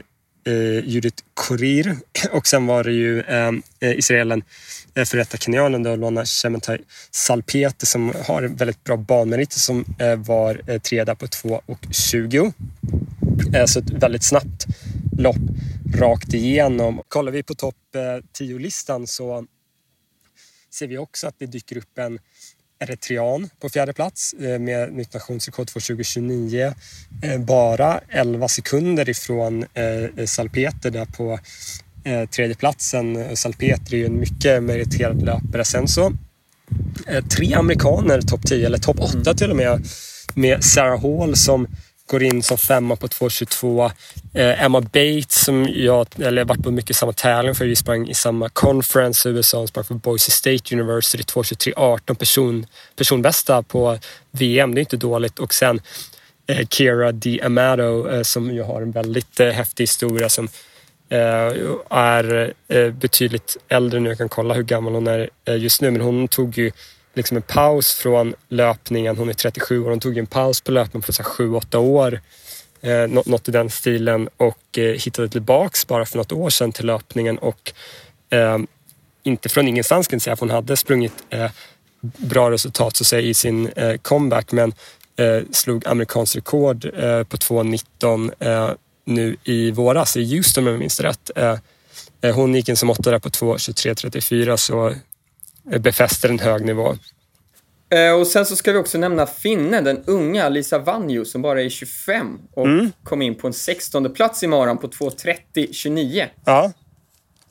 eh, 0.53 0.79
Judith 0.86 1.24
Korir 1.34 1.96
och 2.32 2.48
sen 2.48 2.65
var 2.65 2.84
det 2.84 2.91
ju 2.91 3.22
eh, 3.22 3.51
eh 3.79 3.91
israelen 3.91 4.44
eh, 4.96 5.05
för 5.05 5.17
detta 5.17 5.38
kenyanen 5.38 5.84
då, 5.84 5.96
Lona 5.96 6.25
Shementai 6.25 6.77
Salpete 7.12 7.86
som 7.86 8.13
har 8.27 8.41
väldigt 8.41 8.84
bra 8.84 8.98
banmeriter 8.98 9.60
som 9.60 9.86
eh, 10.00 10.15
var 10.15 10.62
eh, 10.67 10.82
trea 10.82 11.15
på 11.15 11.25
2.20. 11.25 12.53
Eh, 13.55 13.65
så 13.65 13.79
ett 13.79 13.89
väldigt 13.89 14.24
snabbt 14.24 14.65
lopp 15.17 15.36
rakt 15.96 16.34
igenom. 16.34 17.01
Kollar 17.08 17.32
vi 17.32 17.44
på 17.44 17.55
topp 17.55 17.75
10-listan 18.39 19.01
eh, 19.01 19.05
så 19.05 19.46
ser 20.74 20.88
vi 20.88 20.98
också 20.98 21.27
att 21.27 21.36
det 21.39 21.46
dyker 21.46 21.77
upp 21.77 21.98
en 21.98 22.20
eritrean 22.89 23.50
på 23.60 23.70
fjärde 23.70 23.94
plats 23.94 24.34
eh, 24.34 24.60
med 24.60 24.94
nytt 24.94 25.13
nationsrekord 25.13 25.70
för 25.70 25.80
2029. 25.80 26.74
Eh, 27.24 27.39
bara 27.39 28.00
11 28.10 28.48
sekunder 28.48 29.10
ifrån 29.10 29.65
eh, 29.74 30.25
Salpeter 30.25 30.92
där 30.92 31.06
på 31.06 31.39
tredje 32.04 32.27
tredjeplatsen. 32.27 33.38
Salpeter 33.38 33.94
är 33.94 33.98
ju 33.98 34.06
en 34.06 34.20
mycket 34.20 34.63
meriterad 34.63 35.22
löpare. 35.22 35.65
Sen 35.65 35.88
så 35.88 36.12
tre 37.30 37.54
amerikaner 37.54 38.22
topp 38.22 38.42
10, 38.46 38.65
eller 38.65 38.77
topp 38.77 39.00
8 39.00 39.34
till 39.34 39.50
och 39.50 39.56
med, 39.56 39.86
med 40.34 40.63
Sarah 40.63 41.01
Hall 41.01 41.36
som 41.36 41.68
går 42.08 42.24
in 42.24 42.44
som 42.44 42.58
femma 42.58 42.96
på 42.96 43.08
2.22. 43.08 43.92
Eh, 44.34 44.64
Emma 44.64 44.82
Bates 44.82 45.44
som 45.44 45.68
jag 45.74 46.08
eller 46.20 46.46
varit 46.46 46.64
på 46.64 46.72
mycket 46.72 46.96
samma 46.96 47.14
tävling 47.14 47.56
för. 47.56 47.66
Vi 47.66 47.76
sprang 47.76 48.10
i 48.10 48.14
samma 48.14 48.50
conference 48.50 49.30
i 49.30 49.32
USA. 49.32 49.58
Hon 49.58 49.68
sprang 49.68 49.84
för 49.84 49.94
Boise 49.96 50.32
State 50.32 50.76
University 50.76 51.24
2.23.18 51.24 52.16
person, 52.16 52.66
personbästa 52.96 53.64
på 53.64 54.00
VM. 54.32 54.76
Det 54.76 54.80
är 54.80 54.82
inte 54.82 54.98
dåligt. 54.98 55.40
Och 55.40 55.54
sen 55.54 55.82
eh, 56.48 56.68
Kira 56.68 57.14
Amato 57.46 58.10
eh, 58.10 58.22
som 58.22 58.52
ju 58.52 58.62
har 58.62 58.82
en 58.82 58.92
väldigt 58.92 59.40
eh, 59.40 59.50
häftig 59.50 59.84
historia 59.84 60.30
som 60.30 60.48
eh, 61.10 61.54
är 61.90 62.54
eh, 62.68 62.90
betydligt 62.90 63.58
äldre 63.68 64.00
nu. 64.00 64.10
Jag 64.10 64.18
kan 64.18 64.30
kolla 64.30 64.54
hur 64.54 64.64
gammal 64.64 64.94
hon 64.94 65.08
är 65.08 65.30
eh, 65.46 65.58
just 65.58 65.82
nu 65.82 65.92
men 65.92 66.02
hon 66.02 66.28
tog 66.28 66.58
ju 66.58 66.72
liksom 67.16 67.38
en 67.38 67.44
paus 67.44 67.94
från 67.94 68.34
löpningen. 68.50 69.18
Hon 69.18 69.30
är 69.30 69.34
37 69.34 69.84
år. 69.84 69.90
Hon 69.90 70.00
tog 70.00 70.18
en 70.18 70.28
paus 70.28 70.62
på 70.62 70.72
löpningen 70.72 71.04
för 71.04 71.14
7-8 71.14 71.76
år. 71.76 72.22
Eh, 72.82 73.08
något 73.08 73.48
i 73.48 73.52
den 73.52 73.70
stilen 73.70 74.30
och 74.38 74.78
eh, 74.78 74.84
hittade 74.84 75.30
tillbaks 75.30 75.88
bara 75.88 76.06
för 76.06 76.18
något 76.18 76.32
år 76.32 76.50
sedan 76.50 76.72
till 76.72 76.86
löpningen 76.86 77.38
och 77.38 77.74
eh, 78.30 78.58
inte 79.24 79.50
från 79.50 79.68
ingenstans 79.68 80.08
kan 80.08 80.16
jag 80.18 80.22
säga 80.22 80.36
för 80.36 80.46
hon 80.46 80.56
hade 80.56 80.78
sprungit 80.78 81.14
eh, 81.30 81.52
bra 82.02 82.52
resultat 82.52 82.96
så 82.96 83.04
att 83.04 83.08
säga, 83.08 83.22
i 83.22 83.34
sin 83.34 83.68
eh, 83.68 83.98
comeback 83.98 84.52
men 84.52 84.74
eh, 85.16 85.42
slog 85.52 85.88
amerikanskt 85.88 86.36
rekord 86.36 86.86
eh, 86.86 87.24
på 87.24 87.38
2.19 87.38 88.32
eh, 88.40 88.72
nu 89.06 89.38
i 89.44 89.72
våras 89.72 90.18
i 90.18 90.36
Houston 90.36 90.64
om 90.64 90.72
jag 90.72 90.80
minns 90.80 91.00
rätt. 91.00 91.32
Eh, 91.36 91.58
eh, 92.22 92.36
hon 92.36 92.56
gick 92.56 92.70
in 92.70 92.78
som 92.78 92.90
åtta 92.90 93.12
där 93.12 93.20
på 93.20 93.30
2.23.34 93.30 94.58
så 94.58 94.94
befäster 95.80 96.30
en 96.30 96.40
hög 96.40 96.66
nivå. 96.66 96.96
Eh, 97.90 98.12
och 98.12 98.28
sen 98.28 98.46
så 98.46 98.56
ska 98.56 98.72
vi 98.72 98.78
också 98.78 98.98
nämna 98.98 99.26
finnen, 99.26 99.84
den 99.84 100.04
unga 100.06 100.50
Lisa 100.50 100.80
Vanjo 100.80 101.26
som 101.26 101.42
bara 101.42 101.62
är 101.62 101.70
25 101.70 102.40
och 102.54 102.66
mm. 102.66 102.92
kom 103.04 103.22
in 103.22 103.36
på 103.36 103.48
en 103.48 103.54
16 103.54 104.14
plats 104.14 104.44
i 104.44 104.48
maran 104.48 104.78
på 104.78 104.88
2.30.29. 104.88 106.26
Ja. 106.46 106.72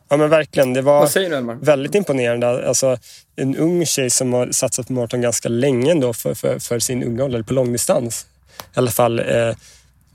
Ja 0.08 0.16
men 0.16 0.30
verkligen. 0.30 0.72
Det 0.72 0.82
var 0.82 1.64
väldigt 1.64 1.94
imponerande. 1.94 2.68
Alltså, 2.68 2.98
en 3.36 3.56
ung 3.56 3.86
tjej 3.86 4.10
som 4.10 4.32
har 4.32 4.52
satsat 4.52 4.86
på 4.86 4.92
maraton 4.92 5.20
ganska 5.20 5.48
länge 5.48 5.90
ändå 5.90 6.12
för, 6.12 6.34
för, 6.34 6.58
för 6.58 6.78
sin 6.78 7.02
unga 7.02 7.24
ålder, 7.24 7.42
på 7.42 7.54
långdistans. 7.54 8.26
I 8.58 8.78
alla 8.78 8.90
fall 8.90 9.18
eh, 9.18 9.56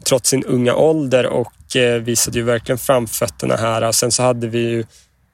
trots 0.04 0.30
sin 0.30 0.44
unga 0.44 0.76
ålder 0.76 1.26
och 1.26 1.76
eh, 1.76 2.02
visade 2.02 2.38
ju 2.38 2.44
verkligen 2.44 2.78
framfötterna 2.80 3.56
här. 3.56 3.88
Och 3.88 3.96
sen 3.96 4.12
så 4.12 4.24
hade 4.24 4.48
vi 4.48 4.60
ju 4.60 4.86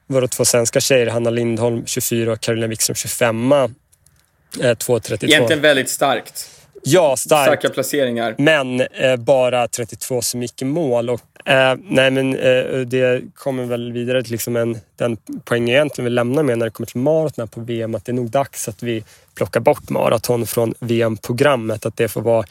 våra 0.06 0.28
två 0.28 0.44
svenska 0.44 0.80
tjejer, 0.80 1.06
Hanna 1.06 1.30
Lindholm 1.30 1.86
24 1.86 2.32
och 2.32 2.40
Carolina 2.40 2.66
Wikström 2.66 2.94
25 2.94 3.52
2.32. 3.52 5.24
Egentligen 5.24 5.62
väldigt 5.62 5.90
starkt. 5.90 6.50
Ja, 6.88 7.16
starkt. 7.16 7.46
Starka 7.46 7.68
placeringar. 7.68 8.34
Men 8.38 8.80
eh, 8.80 9.16
bara 9.16 9.68
32 9.68 10.22
som 10.22 10.42
gick 10.42 10.62
i 10.62 10.64
mål. 10.64 11.10
Och, 11.10 11.48
eh, 11.48 11.76
nej, 11.82 12.10
men, 12.10 12.36
eh, 12.36 12.80
det 12.80 13.22
kommer 13.34 13.64
väl 13.64 13.92
vidare 13.92 14.22
till 14.22 14.32
liksom 14.32 14.56
en, 14.56 14.78
den 14.96 15.16
poäng 15.44 15.68
jag 15.68 15.74
egentligen 15.74 16.04
vill 16.04 16.14
lämna 16.14 16.42
med 16.42 16.58
när 16.58 16.66
det 16.66 16.70
kommer 16.70 16.86
till 16.86 17.00
maraton 17.00 17.48
på 17.48 17.60
VM. 17.60 17.94
Att 17.94 18.04
det 18.04 18.12
är 18.12 18.14
nog 18.14 18.30
dags 18.30 18.68
att 18.68 18.82
vi 18.82 19.04
plockar 19.34 19.60
bort 19.60 19.90
maraton 19.90 20.46
från 20.46 20.74
VM-programmet. 20.80 21.86
Att 21.86 21.96
det 21.96 22.08
får 22.08 22.20
vara 22.20 22.44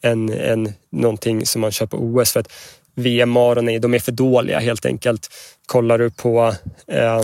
en, 0.00 0.32
en, 0.32 0.72
någonting 0.90 1.46
som 1.46 1.60
man 1.60 1.72
kör 1.72 1.86
på 1.86 1.96
OS. 1.96 2.32
För 2.32 2.40
att 2.40 2.52
VM-maraton 2.94 3.80
de 3.80 3.94
är 3.94 3.98
för 3.98 4.12
dåliga 4.12 4.58
helt 4.58 4.86
enkelt. 4.86 5.28
Kollar 5.66 5.98
du 5.98 6.10
på 6.10 6.54
eh, 6.86 7.22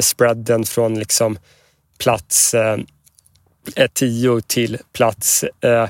spreaden 0.00 0.64
från 0.64 0.98
liksom 0.98 1.38
plats 1.98 2.54
eh, 2.54 2.78
10 3.92 4.40
till 4.40 4.78
plats 4.92 5.44
eh, 5.60 5.88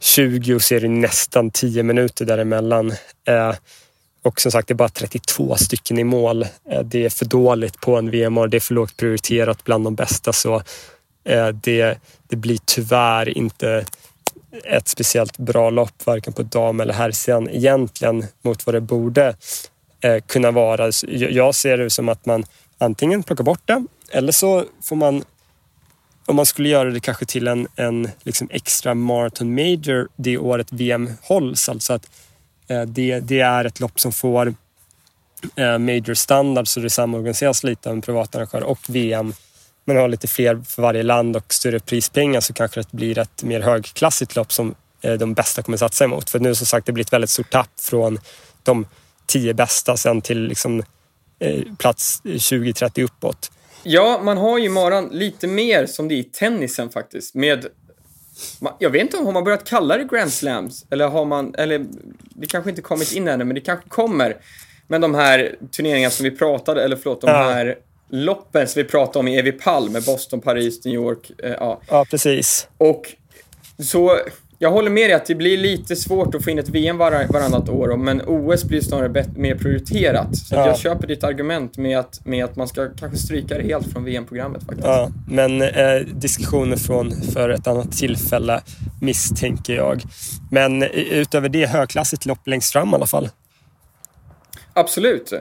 20 0.00 0.60
så 0.60 0.74
är 0.74 0.80
det 0.80 0.88
nästan 0.88 1.50
10 1.50 1.82
minuter 1.82 2.24
däremellan. 2.24 2.92
Eh, 3.28 3.54
och 4.22 4.40
som 4.40 4.52
sagt, 4.52 4.68
det 4.68 4.72
är 4.72 4.76
bara 4.76 4.88
32 4.88 5.56
stycken 5.56 5.98
i 5.98 6.04
mål. 6.04 6.42
Eh, 6.70 6.82
det 6.84 7.04
är 7.04 7.10
för 7.10 7.24
dåligt 7.24 7.80
på 7.80 7.96
en 7.96 8.10
VM 8.10 8.38
och 8.38 8.50
det 8.50 8.56
är 8.56 8.60
för 8.60 8.74
lågt 8.74 8.96
prioriterat 8.96 9.64
bland 9.64 9.84
de 9.84 9.94
bästa. 9.94 10.32
Så 10.32 10.62
eh, 11.24 11.48
det, 11.48 11.98
det 12.28 12.36
blir 12.36 12.58
tyvärr 12.64 13.38
inte 13.38 13.84
ett 14.64 14.88
speciellt 14.88 15.38
bra 15.38 15.70
lopp, 15.70 16.06
varken 16.06 16.32
på 16.32 16.42
dam 16.42 16.80
eller 16.80 16.94
herrsidan 16.94 17.50
egentligen 17.50 18.24
mot 18.42 18.66
vad 18.66 18.74
det 18.74 18.80
borde 18.80 19.36
eh, 20.00 20.20
kunna 20.26 20.50
vara. 20.50 20.90
Jag 21.08 21.54
ser 21.54 21.78
det 21.78 21.90
som 21.90 22.08
att 22.08 22.26
man 22.26 22.44
antingen 22.78 23.22
plockar 23.22 23.44
bort 23.44 23.62
det 23.64 23.84
eller 24.10 24.32
så 24.32 24.64
får 24.82 24.96
man 24.96 25.24
om 26.26 26.36
man 26.36 26.46
skulle 26.46 26.68
göra 26.68 26.90
det 26.90 27.00
kanske 27.00 27.24
till 27.24 27.48
en, 27.48 27.68
en 27.76 28.08
liksom 28.22 28.48
extra 28.50 28.94
marathon 28.94 29.54
major 29.54 30.08
det 30.16 30.38
året 30.38 30.72
VM 30.72 31.10
hålls. 31.22 31.68
Alltså 31.68 31.92
att 31.92 32.10
eh, 32.68 32.82
det, 32.82 33.20
det 33.20 33.40
är 33.40 33.64
ett 33.64 33.80
lopp 33.80 34.00
som 34.00 34.12
får 34.12 34.54
eh, 35.56 35.78
major 35.78 36.14
standard 36.14 36.68
så 36.68 36.80
det 36.80 36.90
samorganiseras 36.90 37.64
lite 37.64 37.88
av 37.88 37.94
en 37.94 38.02
privatarrangör 38.02 38.62
och 38.62 38.78
VM. 38.88 39.32
Men 39.90 40.00
har 40.00 40.08
lite 40.08 40.28
fler 40.28 40.62
för 40.66 40.82
varje 40.82 41.02
land 41.02 41.36
och 41.36 41.54
större 41.54 41.80
prispengar 41.80 42.40
så 42.40 42.52
kanske 42.52 42.80
det 42.80 42.92
blir 42.92 43.18
ett 43.18 43.42
mer 43.42 43.60
högklassigt 43.60 44.36
lopp 44.36 44.52
som 44.52 44.74
eh, 45.02 45.12
de 45.12 45.34
bästa 45.34 45.62
kommer 45.62 45.78
satsa 45.78 46.04
emot. 46.04 46.30
För 46.30 46.38
nu 46.38 46.54
som 46.54 46.66
sagt 46.66 46.86
det 46.86 46.92
blir 46.92 47.04
ett 47.04 47.12
väldigt 47.12 47.30
stort 47.30 47.50
tapp 47.50 47.70
från 47.80 48.18
de 48.62 48.86
tio 49.26 49.54
bästa 49.54 49.96
sen 49.96 50.20
till 50.20 50.42
liksom, 50.42 50.82
eh, 51.38 51.62
plats 51.78 52.22
20-30 52.24 53.04
uppåt. 53.04 53.50
Ja, 53.82 54.20
man 54.22 54.38
har 54.38 54.58
ju 54.58 54.68
maran 54.68 55.08
lite 55.12 55.46
mer 55.46 55.86
som 55.86 56.08
det 56.08 56.14
är 56.14 56.18
i 56.18 56.24
tennisen 56.24 56.90
faktiskt. 56.90 57.34
Med, 57.34 57.66
jag 58.78 58.90
vet 58.90 59.02
inte 59.02 59.16
om 59.16 59.34
man 59.34 59.44
börjat 59.44 59.64
kalla 59.64 59.96
det 59.96 60.04
Grand 60.04 60.32
Slams. 60.32 60.86
Eller 60.90 61.08
har 61.08 61.24
man, 61.24 61.54
eller 61.54 61.86
det 62.20 62.46
kanske 62.46 62.70
inte 62.70 62.82
kommit 62.82 63.12
in 63.12 63.28
ännu, 63.28 63.44
men 63.44 63.54
det 63.54 63.60
kanske 63.60 63.88
kommer. 63.88 64.36
Men 64.86 65.00
de 65.00 65.14
här 65.14 65.56
turneringarna 65.70 66.10
som 66.10 66.24
vi 66.24 66.30
pratade, 66.30 66.84
eller 66.84 66.96
förlåt, 66.96 67.20
de 67.20 67.26
här 67.26 67.76
loppen 68.10 68.68
som 68.68 68.82
vi 68.82 68.88
pratade 68.88 69.18
om 69.18 69.28
i 69.28 69.38
Evi 69.38 69.52
Palm 69.52 69.92
med 69.92 70.02
Boston, 70.02 70.40
Paris, 70.40 70.84
New 70.84 70.94
York. 70.94 71.30
Eh, 71.38 71.50
ja. 71.50 71.80
ja, 71.88 72.06
precis. 72.10 72.68
Och 72.78 73.14
så 73.78 74.18
jag 74.62 74.70
håller 74.70 74.90
med 74.90 75.10
dig 75.10 75.12
att 75.12 75.26
det 75.26 75.34
blir 75.34 75.58
lite 75.58 75.96
svårt 75.96 76.34
att 76.34 76.44
få 76.44 76.50
in 76.50 76.58
ett 76.58 76.68
VM 76.68 76.98
var, 76.98 77.32
varannat 77.32 77.68
år, 77.68 77.96
men 77.96 78.22
OS 78.26 78.64
blir 78.64 78.80
snarare 78.80 79.24
mer 79.36 79.54
prioriterat. 79.54 80.36
Så 80.36 80.54
ja. 80.54 80.66
jag 80.66 80.78
köper 80.78 81.06
ditt 81.06 81.24
argument 81.24 81.76
med 81.76 81.98
att, 81.98 82.26
med 82.26 82.44
att 82.44 82.56
man 82.56 82.68
ska 82.68 82.88
kanske 82.88 83.18
stryka 83.18 83.58
det 83.58 83.62
helt 83.62 83.92
från 83.92 84.04
VM-programmet 84.04 84.62
faktiskt. 84.62 84.86
Ja, 84.86 85.10
men 85.28 85.62
eh, 85.62 85.96
diskussioner 86.14 86.76
från 86.76 87.22
för 87.22 87.48
ett 87.48 87.66
annat 87.66 87.92
tillfälle 87.92 88.60
misstänker 89.00 89.74
jag. 89.74 90.02
Men 90.50 90.82
utöver 90.92 91.48
det, 91.48 91.66
högklassigt 91.66 92.26
lopp 92.26 92.46
längst 92.46 92.72
fram 92.72 92.90
i 92.90 92.94
alla 92.94 93.06
fall. 93.06 93.28
Absolut. 94.72 95.32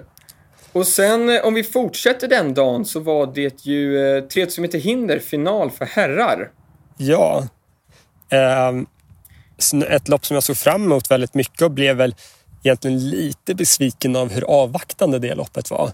Och 0.72 0.88
sen 0.88 1.30
eh, 1.30 1.46
om 1.46 1.54
vi 1.54 1.64
fortsätter 1.64 2.28
den 2.28 2.54
dagen 2.54 2.86
så 2.86 3.00
var 3.00 3.34
det 3.34 3.66
ju 3.66 4.18
eh, 4.18 4.24
3000 4.24 4.62
meter 4.62 4.80
hinder 4.80 5.20
final 5.20 5.72
för 5.72 5.86
herrar. 5.86 6.52
Ja. 6.98 7.48
Um 8.70 8.88
ett 9.90 10.08
lopp 10.08 10.26
som 10.26 10.34
jag 10.34 10.44
såg 10.44 10.58
fram 10.58 10.84
emot 10.84 11.12
väldigt 11.12 11.34
mycket 11.34 11.62
och 11.62 11.72
blev 11.72 11.96
väl 11.96 12.16
egentligen 12.64 13.10
lite 13.10 13.56
besviken 13.56 14.16
av 14.16 14.32
hur 14.32 14.44
avvaktande 14.44 15.20
det 15.20 15.36
loppet 15.36 15.72
var. 15.72 15.92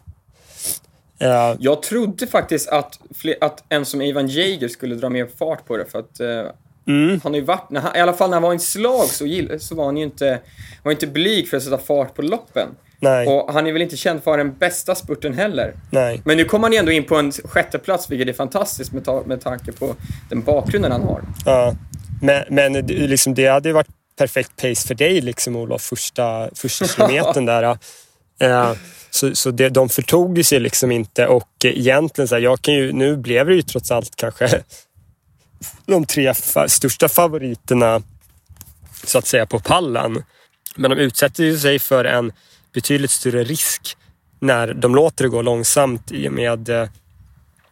Uh, 1.22 1.55
jag 1.60 1.84
trodde 1.84 2.27
faktiskt 2.27 2.70
att, 2.70 3.00
att 3.41 3.63
en 3.70 3.86
som 3.86 4.01
Ivan 4.01 4.27
Jager 4.27 4.67
skulle 4.67 4.96
dra 4.96 5.10
mer 5.10 5.29
fart 5.38 5.65
på 5.67 5.77
det 5.77 5.86
för 5.86 6.00
att 6.00 6.22
uh, 6.22 6.51
mm. 6.88 7.20
han 7.24 7.34
har 7.34 7.39
ju 7.39 7.46
varit, 7.46 7.67
han, 7.77 7.96
i 7.96 8.00
alla 8.00 8.13
fall 8.13 8.29
när 8.29 8.36
han 8.36 8.44
var 8.44 8.53
i 8.53 8.60
slag 8.60 9.05
så, 9.05 9.25
så 9.60 9.75
var 9.75 9.86
han 9.86 9.98
ju 9.98 10.03
inte, 10.03 10.39
var 10.84 10.91
inte 10.91 11.08
blyg 11.08 11.50
för 11.50 11.58
att 11.58 11.63
sätta 11.63 11.77
fart 11.77 12.15
på 12.15 12.22
loppen. 12.22 12.70
Nej. 13.00 13.28
Och 13.28 13.54
han 13.54 13.68
är 13.68 13.74
väl 13.74 13.82
inte 13.82 13.98
känd 13.98 14.24
för 14.24 14.32
att 14.32 14.38
ha 14.38 14.44
den 14.44 14.58
bästa 14.58 14.96
spurten 14.96 15.34
heller. 15.34 15.74
Nej. 15.90 16.22
Men 16.25 16.38
nu 16.38 16.46
kommer 16.46 16.68
han 16.68 16.74
ju 16.74 16.80
ändå 16.80 16.92
in 16.92 17.04
på 17.04 17.16
en 17.16 17.32
sjätte 17.32 17.80
plats 17.80 18.10
vilket 18.10 18.28
är 18.28 18.34
fantastiskt 18.34 18.92
med, 18.94 19.06
ta 19.06 19.24
med 19.25 19.42
tanke 19.42 19.72
på 19.72 19.96
den 20.30 20.42
bakgrunden 20.42 20.92
han 20.92 21.04
har. 21.04 21.22
Ja. 21.46 21.75
Men, 22.22 22.44
men 22.50 22.74
liksom, 22.88 23.34
det 23.34 23.48
hade 23.48 23.74
varit 23.74 23.88
perfekt 24.18 24.56
pace 24.56 24.88
för 24.88 24.96
dig 24.96 25.22
liksom 25.22 25.56
Olof, 25.56 25.82
första, 25.82 26.50
första 26.56 26.88
kilometern 26.96 27.46
där. 27.46 27.78
Uh, 28.44 28.74
så 29.10 29.36
så 29.36 29.52
det, 29.52 29.70
de 29.70 29.90
förtog 29.90 30.46
sig 30.46 30.60
liksom 30.60 30.92
inte 30.92 31.28
och 31.28 31.50
egentligen 31.64 32.28
så 32.28 32.36
här, 32.36 32.42
jag 32.42 32.62
kan 32.62 32.74
ju, 32.74 32.92
nu 32.92 33.18
blev 33.18 33.48
det 33.48 33.56
ju 33.56 33.62
trots 33.62 33.92
allt 33.92 34.16
kanske 34.16 34.64
de 35.86 36.06
tre 36.06 36.34
fa 36.34 36.68
största 36.68 37.10
favoriterna 37.10 38.02
så 39.04 39.18
att 39.18 39.28
säga 39.28 39.46
på 39.46 39.60
pallen. 39.60 40.24
Men 40.75 40.92
de 40.92 40.98
utsätter 40.98 41.58
sig 41.58 41.80
för 41.80 42.06
en 42.06 42.32
betydligt 42.75 43.12
större 43.12 43.44
risk 43.44 43.98
när 44.39 44.74
de 44.74 44.96
låter 44.96 45.24
det 45.24 45.29
gå 45.29 45.41
långsamt 45.41 46.12
i 46.12 46.29
och 46.29 46.34
med 46.34 46.70
uh, 46.70 46.88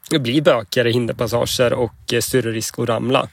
det 0.09 0.19
blir 0.19 0.41
bökigare 0.41 0.89
hinderpassager 0.89 1.73
och 1.73 2.13
uh, 2.13 2.19
större 2.19 2.51
risk 2.51 2.79
att 2.79 2.89
ramla. 2.89 3.29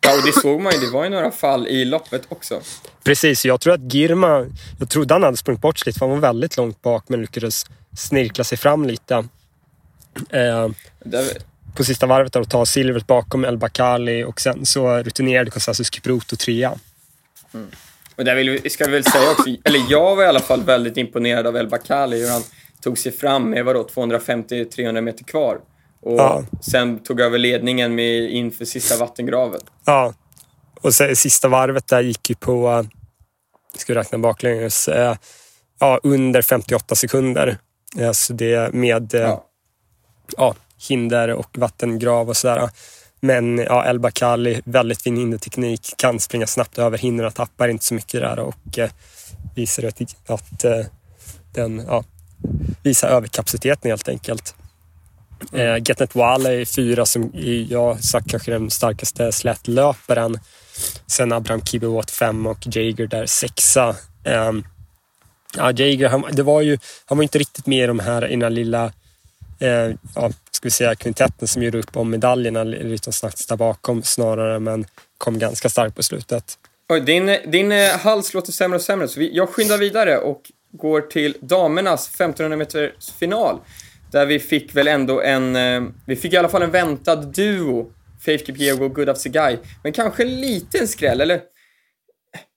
Ja, 0.00 0.16
och 0.16 0.26
det 0.26 0.32
såg 0.32 0.60
man 0.60 0.72
ju. 0.72 0.78
Det 0.78 0.90
var 0.90 1.04
ju 1.04 1.10
några 1.10 1.30
fall 1.30 1.66
i 1.66 1.84
loppet 1.84 2.22
också. 2.28 2.60
Precis, 3.04 3.44
jag 3.44 3.60
tror 3.60 3.74
att 3.74 3.92
Girma, 3.92 4.46
jag 4.78 4.88
trodde 4.88 5.14
han 5.14 5.22
hade 5.22 5.36
sprungit 5.36 5.60
bort 5.60 5.78
sig 5.78 5.88
lite 5.88 5.98
för 5.98 6.06
han 6.06 6.14
var 6.20 6.28
väldigt 6.28 6.56
långt 6.56 6.82
bak 6.82 7.04
men 7.08 7.20
lyckades 7.20 7.66
snirkla 7.96 8.44
sig 8.44 8.58
fram 8.58 8.84
lite. 8.84 9.14
Eh, 10.30 10.68
Där, 11.04 11.24
på 11.74 11.84
sista 11.84 12.06
varvet 12.06 12.36
och 12.36 12.50
ta 12.50 12.66
silvret 12.66 13.06
bakom 13.06 13.44
El 13.44 13.58
Bakali 13.58 14.24
och 14.24 14.40
sen 14.40 14.66
så 14.66 14.96
rutinerade 14.96 15.50
Konstantius 15.50 15.94
Kipruto 15.94 16.36
trea. 16.36 16.78
Och 18.16 18.24
där 18.24 18.34
vill 18.34 18.50
vi, 18.50 18.70
ska 18.70 18.84
vi 18.84 18.92
väl 18.92 19.04
säga 19.04 19.30
också, 19.30 19.44
eller 19.64 19.80
jag 19.88 20.16
var 20.16 20.22
i 20.24 20.26
alla 20.26 20.40
fall 20.40 20.62
väldigt 20.62 20.96
imponerad 20.96 21.46
av 21.46 21.56
El 21.56 21.68
Bakali, 21.68 22.20
hur 22.22 22.30
han 22.30 22.42
tog 22.80 22.98
sig 22.98 23.12
fram 23.12 23.50
med 23.50 23.64
vadå, 23.64 23.82
250-300 23.94 25.00
meter 25.00 25.24
kvar. 25.24 25.58
Och 26.02 26.12
Ja. 26.18 26.44
sen 26.72 26.98
tog 27.02 27.20
över 27.20 27.38
ledningen 27.38 27.94
med, 27.94 28.30
inför 28.30 28.64
sista 28.64 28.96
vattengraven. 28.96 29.60
Ja, 29.84 30.14
och 30.80 30.94
sen, 30.94 31.16
sista 31.16 31.48
varvet 31.48 31.86
där 31.88 32.00
gick 32.00 32.30
ju 32.30 32.36
på, 32.36 32.68
eh, 32.68 32.82
ska 33.76 33.92
vi 33.92 33.98
räkna 34.00 34.18
baklänges, 34.18 34.88
eh, 34.88 35.16
ja, 35.78 36.00
under 36.02 36.42
58 36.42 36.94
sekunder. 36.94 37.58
Eh, 37.98 38.12
så 38.12 38.32
det 38.32 38.72
med 38.74 39.14
eh, 39.14 39.20
Ja. 39.20 39.46
ja, 40.36 40.54
hinder 40.88 41.28
och 41.28 41.58
vattengrav 41.58 42.28
och 42.28 42.36
sådär. 42.36 42.68
Men 43.20 43.58
ja, 43.58 43.84
El 43.84 43.98
Bakali, 43.98 44.62
väldigt 44.64 45.02
fin 45.02 45.16
hinderteknik, 45.16 45.94
kan 45.96 46.20
springa 46.20 46.46
snabbt 46.46 46.78
över 46.78 46.98
hindren, 46.98 47.32
tappar 47.32 47.68
inte 47.68 47.84
så 47.84 47.94
mycket 47.94 48.20
där 48.20 48.38
och 48.38 48.78
eh, 48.78 48.90
visar 49.54 49.84
att, 49.84 50.30
att 50.30 50.64
eh, 50.64 50.86
den 51.52 51.84
ja, 51.86 52.04
visar 52.82 53.08
överkapaciteten 53.08 53.90
helt 53.90 54.08
enkelt. 54.08 54.54
Eh, 55.52 55.76
Getnet 55.84 56.14
Wale 56.14 56.60
är 56.60 56.64
fyra 56.64 57.06
som 57.06 57.30
jag 57.68 58.04
sagt 58.04 58.30
kanske 58.30 58.52
den 58.52 58.70
starkaste 58.70 59.32
slätlöparen. 59.32 60.38
Sen 61.06 61.32
Abraham 61.32 61.62
Kibiwat 61.62 62.10
fem 62.10 62.46
och 62.46 62.58
Jager 62.66 63.06
där 63.06 63.26
sexa. 63.26 63.96
Eh, 64.24 64.52
ja, 65.56 65.72
Jager, 65.72 66.08
han, 66.08 66.24
det 66.32 66.42
var 66.42 66.60
ju, 66.60 66.78
han 67.06 67.18
var 67.18 67.22
inte 67.22 67.38
riktigt 67.38 67.66
med 67.66 67.84
i 67.84 67.86
de 67.86 67.98
här, 67.98 68.26
i 68.26 68.30
den 68.30 68.42
här 68.42 68.50
lilla 68.50 68.92
eh, 69.58 69.68
ja, 70.14 70.30
ska 70.50 70.66
vi 70.66 70.70
säga, 70.70 70.94
kvintetten 70.94 71.48
som 71.48 71.62
gjorde 71.62 71.78
upp 71.78 71.96
om 71.96 72.10
medaljerna 72.10 72.64
lite 72.64 73.12
snabbt 73.12 73.48
där 73.48 73.56
bakom 73.56 74.02
snarare, 74.02 74.58
men 74.58 74.86
kom 75.18 75.38
ganska 75.38 75.68
starkt 75.68 75.96
på 75.96 76.02
slutet. 76.02 76.58
Oj, 76.88 77.00
din, 77.00 77.36
din 77.46 77.72
eh, 77.72 77.90
hals 77.90 78.34
låter 78.34 78.52
sämre 78.52 78.76
och 78.76 78.82
sämre, 78.82 79.08
så 79.08 79.20
vi, 79.20 79.36
jag 79.36 79.48
skyndar 79.48 79.78
vidare 79.78 80.18
och 80.18 80.42
går 80.72 81.00
till 81.00 81.36
damernas 81.40 82.14
1500 82.14 82.56
meters 82.56 83.10
final. 83.18 83.58
Där 84.12 84.26
vi 84.26 84.38
fick 84.38 84.76
väl 84.76 84.88
ändå 84.88 85.20
en, 85.20 85.56
eh, 85.56 85.82
vi 86.06 86.16
fick 86.16 86.32
i 86.32 86.36
alla 86.36 86.48
fall 86.48 86.62
en 86.62 86.70
väntad 86.70 87.16
duo. 87.16 87.92
Faith 88.20 88.44
Kipyego 88.44 88.84
och 88.84 88.94
Gudaf 88.94 89.18
Segai. 89.18 89.58
Men 89.82 89.92
kanske 89.92 90.22
en 90.22 90.40
liten 90.40 90.88
skräll, 90.88 91.20
eller? 91.20 91.40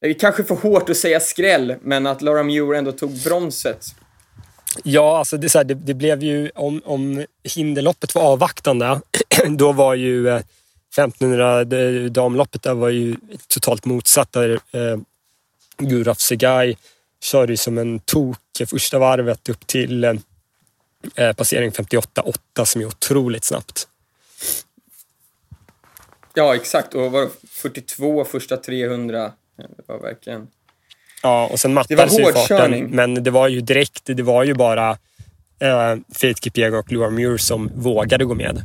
Det 0.02 0.08
är 0.08 0.14
kanske 0.14 0.44
för 0.44 0.56
hårt 0.56 0.90
att 0.90 0.98
säga 0.98 1.20
skräll, 1.20 1.76
men 1.82 2.08
att 2.08 2.22
Laura 2.22 2.44
Muir 2.44 2.74
ändå 2.74 2.92
tog 2.92 3.24
bronset. 3.24 3.86
Ja, 4.84 5.18
alltså 5.20 5.38
det, 5.38 5.50
så 5.50 5.58
här, 5.58 5.66
det, 5.66 5.74
det 5.74 5.94
blev 5.94 6.24
ju, 6.24 6.52
om, 6.56 6.82
om 6.86 7.26
hinderloppet 7.44 8.16
var 8.16 8.22
avvaktande, 8.22 9.02
då 9.48 9.72
var 9.72 9.96
ju 9.96 10.30
eh, 10.30 10.42
1500-damloppet 10.96 12.66
eh, 12.66 12.70
där 12.70 12.74
var 12.74 12.90
ju 12.90 13.16
totalt 13.48 13.86
motsatt. 13.86 14.32
Där, 14.32 14.60
eh, 14.72 14.98
Guraf 15.78 16.20
Segai 16.20 16.78
körde 17.22 17.54
ju 17.54 17.58
som 17.58 17.78
en 17.78 18.00
tok 18.00 18.38
första 18.68 19.00
varvet 19.00 19.50
upp 19.50 19.68
till 19.68 20.04
eh, 20.04 20.14
eh 21.16 21.34
passering 21.34 21.72
58,8 21.72 22.66
som 22.66 22.82
är 22.82 22.86
otroligt 22.86 23.44
snabbt. 23.44 23.88
Ja, 26.34 26.56
exakt. 26.56 26.94
Och 26.94 27.12
var 27.12 27.30
42 27.50 28.26
första 28.26 28.58
300. 28.58 29.32
Det 29.58 29.68
var 29.86 30.00
verkligen... 30.00 30.48
Ja, 31.24 31.48
och 31.52 31.60
sen 31.60 31.74
mattades 31.74 32.20
ju 32.20 32.24
farten. 32.24 32.38
hårdkörning. 32.40 32.90
Men 32.90 33.24
det 33.24 33.32
var 33.32 33.48
ju 33.48 33.62
direkt, 33.62 34.02
det 34.06 34.24
var 34.24 34.44
ju 34.44 34.54
bara 34.54 34.90
eh, 35.60 35.96
Faith 36.14 36.42
Kipyego 36.42 36.78
och 36.78 36.92
Laura 36.92 37.10
Muir 37.10 37.38
som 37.38 37.72
vågade 37.76 38.26
gå 38.26 38.34
med. 38.34 38.62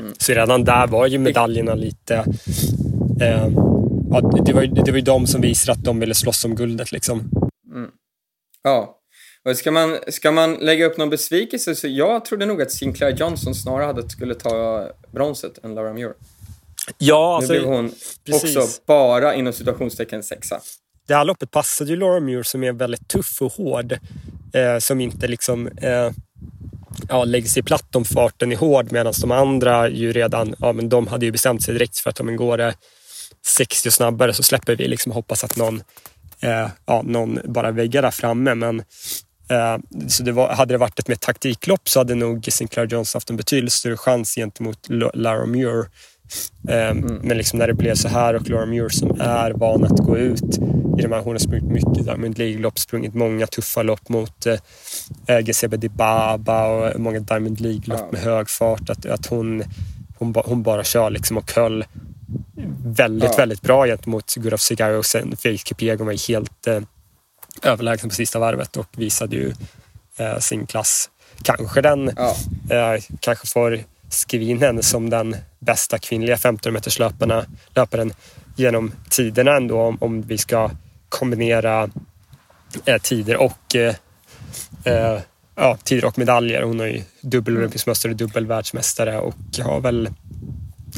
Mm. 0.00 0.12
Så 0.18 0.32
redan 0.32 0.64
där 0.64 0.86
var 0.86 1.06
ju 1.06 1.18
medaljerna 1.18 1.74
lite... 1.74 2.14
Eh, 3.20 3.48
ja, 4.10 4.20
det, 4.46 4.52
var, 4.52 4.62
ju- 4.62 4.68
det 4.68 4.90
var 4.90 4.98
ju 4.98 5.04
de 5.04 5.26
som 5.26 5.40
visade 5.40 5.72
att 5.72 5.84
de 5.84 6.00
ville 6.00 6.14
slåss 6.14 6.44
om 6.44 6.54
guldet 6.54 6.92
liksom. 6.92 7.30
Ja. 8.62 8.92
Och 9.44 9.56
ska 9.56 9.70
man, 9.70 9.96
ska 10.08 10.30
man 10.32 10.54
lägga 10.54 10.86
upp 10.86 10.96
någon 10.96 11.10
besvikelse 11.10 11.74
så 11.74 11.88
jag 11.88 12.24
trodde 12.24 12.46
nog 12.46 12.62
att 12.62 12.72
Sinclair 12.72 13.16
Johnson 13.16 13.54
snarare 13.54 13.86
hade 13.86 14.10
skulle 14.10 14.34
ta 14.34 14.86
bronset 15.12 15.64
än 15.64 15.74
Laura 15.74 15.92
Muir. 15.92 16.12
Ja, 16.98 17.28
Nu 17.30 17.34
alltså, 17.36 17.52
blev 17.52 17.64
hon 17.64 17.92
precis. 18.24 18.56
också 18.56 18.80
bara 18.86 19.34
inom 19.34 19.52
situationstecken 19.52 20.22
sexa 20.22 20.60
det 21.06 21.14
här 21.14 21.24
loppet 21.24 21.50
passade 21.50 21.90
ju 21.90 21.96
Laura 21.96 22.20
Muir 22.20 22.42
som 22.42 22.64
är 22.64 22.72
väldigt 22.72 23.08
tuff 23.08 23.42
och 23.42 23.52
hård. 23.52 23.98
Eh, 24.52 24.78
som 24.78 25.00
inte 25.00 25.28
liksom 25.28 25.66
eh, 25.66 26.10
ja, 27.08 27.24
lägger 27.24 27.48
sig 27.48 27.62
platt 27.62 27.96
om 27.96 28.04
farten 28.04 28.52
är 28.52 28.56
hård 28.56 28.92
medan 28.92 29.12
de 29.20 29.30
andra 29.30 29.88
ju 29.88 30.12
redan, 30.12 30.54
ja 30.58 30.72
men 30.72 30.88
de 30.88 31.06
hade 31.06 31.26
ju 31.26 31.32
bestämt 31.32 31.62
sig 31.62 31.74
direkt 31.74 31.98
för 31.98 32.10
att 32.10 32.20
om 32.20 32.28
en 32.28 32.36
går 32.36 32.58
det 32.58 32.74
60 33.46 33.90
snabbare 33.90 34.32
så 34.32 34.42
släpper 34.42 34.76
vi 34.76 34.88
liksom 34.88 35.12
och 35.12 35.16
hoppas 35.16 35.44
att 35.44 35.56
någon, 35.56 35.82
eh, 36.40 36.68
ja, 36.86 37.02
någon 37.04 37.40
bara 37.44 37.70
väggar 37.70 38.02
där 38.02 38.10
framme. 38.10 38.54
Men 38.54 38.80
eh, 39.50 39.78
så 40.08 40.22
det 40.22 40.32
var, 40.32 40.48
hade 40.48 40.74
det 40.74 40.78
varit 40.78 40.98
ett 40.98 41.08
mer 41.08 41.16
taktiklopp 41.16 41.88
så 41.88 42.00
hade 42.00 42.14
nog 42.14 42.48
Sinclair 42.52 42.86
Jones 42.86 43.14
haft 43.14 43.30
en 43.30 43.36
betydligt 43.36 43.72
större 43.72 43.96
chans 43.96 44.34
gentemot 44.34 44.78
Laura 45.14 45.46
Muir. 45.46 45.86
Eh, 46.68 46.94
Men 47.22 47.38
liksom 47.38 47.58
när 47.58 47.66
det 47.66 47.74
blev 47.74 47.94
så 47.94 48.08
här 48.08 48.34
och 48.34 48.48
Laura 48.50 48.66
Muir 48.66 48.88
som 48.88 49.20
är 49.20 49.50
van 49.50 49.84
att 49.84 49.98
gå 49.98 50.18
ut 50.18 50.58
i 50.98 51.02
de 51.02 51.12
här, 51.12 51.20
hon 51.20 51.32
har 51.34 51.38
sprungit 51.38 51.70
mycket 51.70 52.04
Diamond 52.04 52.38
League-lopp, 52.38 52.78
sprungit 52.78 53.14
många 53.14 53.46
tuffa 53.46 53.82
lopp 53.82 54.08
mot 54.08 54.46
eh, 54.46 54.58
Gesebe 55.46 55.76
Dibaba 55.76 56.66
och 56.66 57.00
många 57.00 57.20
Diamond 57.20 57.60
League-lopp 57.60 58.00
Ja. 58.00 58.08
med 58.12 58.20
hög 58.20 58.48
fart. 58.50 58.90
Att, 58.90 59.06
att 59.06 59.26
hon, 59.26 59.62
hon, 60.18 60.34
hon 60.44 60.62
bara 60.62 60.84
kör 60.84 61.10
liksom 61.10 61.36
och 61.38 61.52
höll 61.52 61.84
väldigt, 62.84 63.30
Ja. 63.30 63.36
väldigt 63.38 63.62
bra 63.62 63.86
gentemot 63.86 64.34
Guraf 64.34 64.60
Segai 64.60 64.94
och 64.94 65.06
sen 65.06 65.36
Felix 65.36 65.64
Kipiegon 65.66 66.06
var 66.06 66.12
ju 66.12 66.18
helt 66.34 66.66
eh, 66.66 66.80
överlägsen 67.62 68.08
på 68.08 68.14
sista 68.14 68.38
varvet 68.38 68.76
och 68.76 68.86
visade 68.96 69.36
ju 69.36 69.52
eh, 70.16 70.38
sin 70.38 70.66
klass. 70.66 71.10
Kanske 71.42 71.80
den 71.80 72.08
eh, 72.08 73.02
kanske 73.20 73.46
får 73.46 73.80
skriva 74.08 74.44
in 74.44 74.62
henne 74.62 74.82
som 74.82 75.10
den 75.10 75.36
bästa 75.58 75.98
kvinnliga 75.98 76.36
15 76.36 76.72
meters 76.72 76.98
löparna, 76.98 77.44
löparen 77.74 78.12
genom 78.56 78.92
tiderna 79.10 79.56
ändå 79.56 79.80
om, 79.80 79.98
om 80.00 80.22
vi 80.22 80.38
ska 80.38 80.70
kombinera 81.08 81.90
eh, 82.84 82.98
tider 83.02 83.36
och 83.36 83.76
eh, 83.76 83.94
eh, 84.84 85.20
ja, 85.54 85.78
tider 85.84 86.04
och 86.04 86.18
medaljer. 86.18 86.62
Hon 86.62 86.78
har 86.80 86.86
ju 86.86 87.02
dubbel 87.20 87.56
olympisk 87.56 87.86
mästare, 87.86 88.14
dubbel 88.14 88.46
världsmästare 88.46 89.18
och 89.18 89.34
har 89.64 89.80
väl 89.80 90.08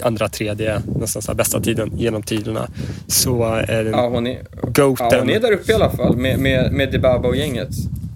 andra, 0.02 0.28
tredje, 0.28 0.82
nästan 1.00 1.22
så 1.22 1.34
bästa 1.34 1.60
tiden 1.60 1.92
genom 1.98 2.22
tiderna. 2.22 2.68
Så 3.06 3.44
är 3.44 3.84
den 3.84 3.92
Ja, 3.92 4.08
hon 4.08 4.26
är, 4.26 4.42
goaten. 4.62 5.06
ja, 5.10 5.18
hon 5.18 5.30
är 5.30 5.40
där 5.40 5.52
uppe 5.52 5.72
i 5.72 5.74
alla 5.74 5.90
fall 5.90 6.16
med, 6.16 6.38
med, 6.38 6.72
med 6.72 6.92
Dibaba 6.92 7.28
och 7.28 7.36
gänget. 7.36 7.68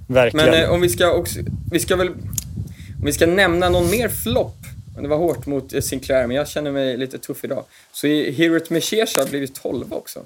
verkligen. 0.07 0.50
Men 0.50 0.64
eh, 0.64 0.70
om 0.70 0.81
vi 0.81 0.88
ska 0.88 1.12
också, 1.12 1.38
vi 1.72 1.81
ska 1.81 1.96
väl, 1.96 2.09
om 2.09 3.05
vi 3.05 3.12
ska 3.12 3.26
nämna 3.26 3.68
någon 3.68 3.90
mer 3.90 4.09
flopp. 4.09 4.57
Det 5.00 5.09
var 5.09 5.16
hårt 5.16 5.46
mot 5.46 5.85
Sinclair, 5.85 6.26
men 6.26 6.37
jag 6.37 6.48
känner 6.48 6.72
mig 6.72 6.96
lite 6.96 7.18
tuff 7.18 7.44
idag. 7.44 7.64
Så 7.92 8.07
Hirut 8.07 8.70
Meshesha 8.70 9.20
har 9.20 9.28
blivit 9.28 9.55
12 9.62 9.92
också. 9.92 10.20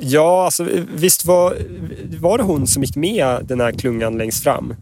Ja, 0.00 0.44
alltså, 0.44 0.68
visst 0.94 1.24
var, 1.24 1.56
var 2.20 2.38
det 2.38 2.44
hon 2.44 2.66
som 2.66 2.82
gick 2.82 2.96
med 2.96 3.44
den 3.44 3.60
här 3.60 3.72
klungan 3.72 4.18
längst 4.18 4.42
fram? 4.42 4.74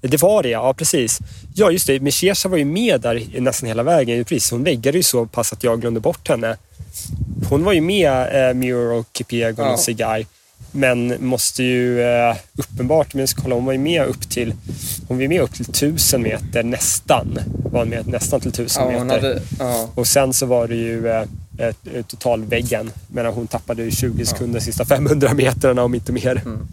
Det 0.00 0.22
var 0.22 0.42
det, 0.42 0.48
ja 0.48 0.74
precis. 0.74 1.18
Ja, 1.54 1.70
just 1.70 1.86
det. 1.86 2.00
Meshesha 2.00 2.48
var 2.48 2.56
ju 2.58 2.64
med 2.64 3.00
där 3.00 3.26
nästan 3.40 3.66
hela 3.68 3.82
vägen. 3.82 4.24
Precis, 4.24 4.50
hon 4.50 4.64
väggade 4.64 4.98
ju 4.98 5.02
så 5.02 5.26
pass 5.26 5.52
att 5.52 5.64
jag 5.64 5.80
glömde 5.80 6.00
bort 6.00 6.28
henne. 6.28 6.56
Hon 7.50 7.64
var 7.64 7.72
ju 7.72 7.80
med 7.80 8.48
eh, 8.50 8.54
Muir 8.54 8.92
och 8.92 9.06
Kipiegon 9.12 9.64
Ja. 9.66 9.72
och 9.72 9.80
Segai. 9.80 10.26
Men 10.72 11.26
måste 11.26 11.62
ju 11.62 12.02
eh, 12.02 12.36
uppenbart, 12.56 13.14
men 13.14 13.26
kolla, 13.26 13.54
hon 13.54 13.64
var 13.64 13.72
ju 13.72 13.78
med 13.78 14.06
upp 14.06 14.30
till 14.30 14.54
hon 15.08 15.18
var 15.18 15.28
med 15.28 15.40
upp 15.40 15.54
till 15.54 15.64
tusen 15.64 16.22
meter 16.22 16.62
nästan. 16.62 17.38
Var 17.64 17.84
med 17.84 18.08
nästan 18.08 18.40
till 18.40 18.52
tusen 18.52 18.92
Ja, 18.92 19.04
meter. 19.04 19.20
hade, 19.20 19.42
ja, 19.58 19.88
Och 19.94 20.06
sen 20.06 20.34
så 20.34 20.46
var 20.46 20.68
det 20.68 20.76
ju 20.76 21.08
eh, 21.08 21.24
totalväggen. 22.06 22.90
Medan 23.08 23.34
hon 23.34 23.46
tappade 23.46 23.82
ju 23.82 23.90
20 23.90 24.26
sekunder 24.26 24.60
sista 24.60 24.84
500 24.84 25.34
metrarna 25.34 25.82
om 25.82 25.94
inte 25.94 26.12
mer. 26.12 26.42
Mm. 26.44 26.66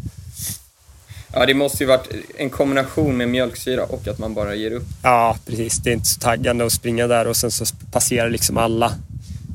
ja, 1.34 1.46
det 1.46 1.54
måste 1.54 1.84
ju 1.84 1.88
varit 1.88 2.08
en 2.38 2.50
kombination 2.50 3.18
med 3.18 3.30
mjölksyra 3.30 3.84
och 3.84 4.08
att 4.08 4.20
man 4.20 4.34
bara 4.34 4.56
ger 4.56 4.72
upp. 4.72 4.88
Ja, 5.04 5.38
precis. 5.46 5.78
Det 5.78 5.90
är 5.90 5.94
inte 5.94 6.08
så 6.08 6.20
taggande 6.20 6.66
att 6.66 6.72
springa 6.74 7.08
där 7.08 7.28
och 7.28 7.38
sen 7.38 7.52
så 7.52 7.66
passerar 7.92 8.30
liksom 8.30 8.58
alla. 8.58 8.94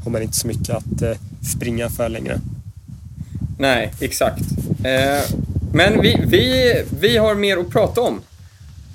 Har 0.04 0.10
man 0.10 0.22
inte 0.22 0.36
så 0.36 0.46
mycket 0.46 0.70
att 0.70 1.02
eh, 1.02 1.16
springa 1.56 1.90
för 1.90 2.08
längre. 2.08 2.40
Nej, 3.58 3.90
exakt. 4.00 4.42
Eh, 4.84 5.34
men 5.72 6.00
vi, 6.02 6.16
vi, 6.26 6.74
vi 7.00 7.16
har 7.16 7.34
mer 7.34 7.56
att 7.56 7.70
prata 7.70 8.00
om. 8.00 8.20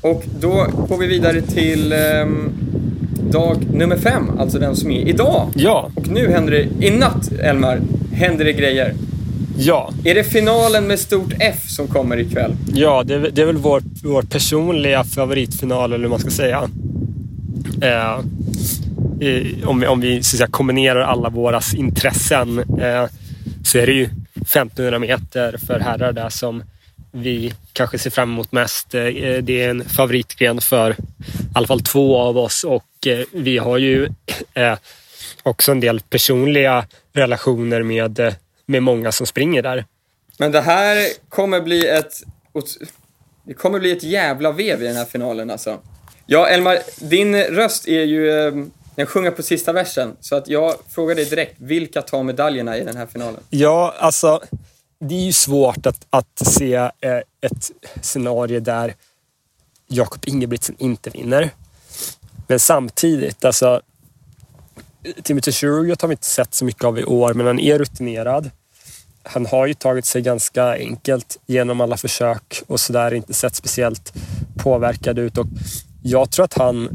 Och 0.01 0.23
då 0.39 0.67
går 0.89 0.97
vi 0.97 1.07
vidare 1.07 1.41
till 1.41 1.93
ehm, 1.93 2.49
dag 3.31 3.57
nummer 3.73 3.97
fem, 3.97 4.31
alltså 4.39 4.59
den 4.59 4.75
som 4.75 4.91
är 4.91 5.07
idag. 5.07 5.47
Ja, 5.55 5.91
Och 5.95 6.07
nu 6.07 6.31
händer 6.31 6.51
det, 6.51 6.85
i 6.85 6.89
natt 6.91 7.31
Elmar, 7.31 7.79
händer 8.13 8.45
det 8.45 8.53
grejer. 8.53 8.93
Ja. 9.57 9.91
Är 10.05 10.15
det 10.15 10.23
finalen 10.23 10.87
med 10.87 10.99
stort 10.99 11.33
F 11.39 11.63
som 11.69 11.87
kommer 11.87 12.17
ikväll? 12.19 12.51
Ja, 12.73 13.03
det, 13.03 13.15
är- 13.15 13.29
det 13.33 13.41
är 13.41 13.45
väl 13.45 13.57
vår, 13.57 13.81
vår 14.03 14.21
personliga 14.21 15.03
favoritfinal, 15.03 15.93
eller 15.93 16.03
hur 16.03 16.09
man 16.09 16.19
ska 16.19 16.29
säga. 16.29 16.69
Eh, 17.81 18.19
i- 19.27 19.63
om 19.65 19.79
vi, 19.79 19.87
om 19.87 19.99
vi 20.01 20.23
så 20.23 20.37
säga, 20.37 20.47
kombinerar 20.47 20.99
alla 21.01 21.29
våra 21.29 21.61
intressen 21.75 22.59
eh, 22.59 23.05
så 23.63 23.77
är 23.77 23.87
det 23.87 23.93
ju 23.93 24.09
1500 24.47 24.99
meter 24.99 25.57
för 25.67 25.79
herrar 25.79 26.11
där 26.11 26.29
som 26.29 26.63
vi 27.11 27.53
kanske 27.73 27.99
ser 27.99 28.09
fram 28.09 28.31
emot 28.31 28.51
mest. 28.51 28.95
Eh, 28.95 29.03
det 29.41 29.61
är 29.63 29.69
en 29.69 29.85
favoritgren 29.89 30.61
för 30.61 30.91
i 30.91 30.95
alla 31.55 31.67
fall 31.67 31.81
två 31.81 32.17
av 32.17 32.37
oss 32.37 32.63
och 32.63 33.07
eh, 33.07 33.25
vi 33.31 33.57
har 33.57 33.77
ju 33.77 34.09
eh, 34.53 34.77
också 35.43 35.71
en 35.71 35.79
del 35.79 35.99
personliga 35.99 36.85
relationer 37.13 37.83
med, 37.83 38.35
med 38.65 38.83
många 38.83 39.11
som 39.11 39.27
springer 39.27 39.61
där. 39.61 39.85
Men 40.37 40.51
det 40.51 40.61
här 40.61 41.07
kommer 41.29 41.61
bli 41.61 41.87
ett... 41.87 42.13
Det 43.43 43.53
kommer 43.53 43.79
bli 43.79 43.91
ett 43.91 44.03
jävla 44.03 44.51
vev 44.51 44.83
i 44.83 44.87
den 44.87 44.95
här 44.95 45.05
finalen 45.05 45.49
alltså. 45.49 45.79
Ja, 46.25 46.47
Elmar, 46.47 46.77
din 47.09 47.35
röst 47.35 47.87
är 47.87 48.03
ju... 48.03 48.51
Den 48.97 49.05
sjunger 49.05 49.31
på 49.31 49.43
sista 49.43 49.73
versen. 49.73 50.17
Så 50.19 50.35
att 50.35 50.47
jag 50.47 50.75
frågar 50.89 51.15
dig 51.15 51.25
direkt, 51.25 51.55
vilka 51.57 52.01
tar 52.01 52.23
medaljerna 52.23 52.77
i 52.77 52.83
den 52.83 52.97
här 52.97 53.05
finalen? 53.05 53.39
Ja, 53.49 53.93
alltså 53.99 54.41
det 54.99 55.15
är 55.15 55.25
ju 55.25 55.33
svårt 55.33 55.85
att, 55.85 56.07
att 56.09 56.47
se 56.47 56.75
eh, 56.75 56.91
ett 57.41 57.71
scenario 58.01 58.59
där 58.59 58.95
Jakob 59.87 60.23
Ingebrigtsen 60.25 60.75
inte 60.79 61.09
vinner. 61.09 61.49
Men 62.47 62.59
samtidigt, 62.59 63.45
alltså 63.45 63.81
Timothy 65.23 65.51
Chirurgiot 65.51 66.01
har 66.01 66.09
vi 66.09 66.13
inte 66.13 66.25
sett 66.25 66.53
så 66.53 66.65
mycket 66.65 66.83
av 66.83 66.99
i 66.99 67.03
år, 67.03 67.33
men 67.33 67.47
han 67.47 67.59
är 67.59 67.79
rutinerad. 67.79 68.49
Han 69.23 69.45
har 69.45 69.65
ju 69.65 69.73
tagit 69.73 70.05
sig 70.05 70.21
ganska 70.21 70.73
enkelt 70.73 71.37
genom 71.45 71.81
alla 71.81 71.97
försök 71.97 72.63
och 72.67 72.79
sådär, 72.79 73.13
inte 73.13 73.33
sett 73.33 73.55
speciellt 73.55 74.13
påverkad 74.55 75.19
ut. 75.19 75.37
Och 75.37 75.47
jag 76.03 76.31
tror 76.31 76.45
att 76.45 76.53
han 76.53 76.89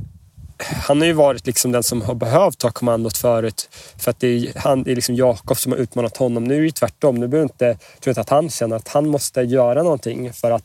han 0.65 1.01
har 1.01 1.07
ju 1.07 1.13
varit 1.13 1.47
liksom 1.47 1.73
den 1.73 1.83
som 1.83 2.03
har 2.03 2.15
behövt 2.15 2.59
ta 2.59 2.71
kommandot 2.71 3.17
förut. 3.17 3.69
För 3.99 4.11
att 4.11 4.21
det 4.21 4.27
är, 4.27 4.53
han, 4.57 4.83
det 4.83 4.93
är 4.93 4.95
liksom 4.95 5.15
Jakob 5.15 5.59
som 5.59 5.73
har 5.73 5.79
utmanat 5.79 6.17
honom. 6.17 6.45
Nu 6.45 6.59
är 6.59 6.63
det 6.63 6.73
tvärtom. 6.73 7.15
Nu 7.15 7.29
behöver 7.29 7.45
inte, 7.45 7.75
tror 7.75 7.79
jag 8.05 8.11
inte 8.11 8.21
att 8.21 8.29
han 8.29 8.51
känner 8.51 8.77
att 8.77 8.89
han 8.89 9.09
måste 9.09 9.41
göra 9.41 9.83
någonting 9.83 10.33
för 10.33 10.51
att 10.51 10.65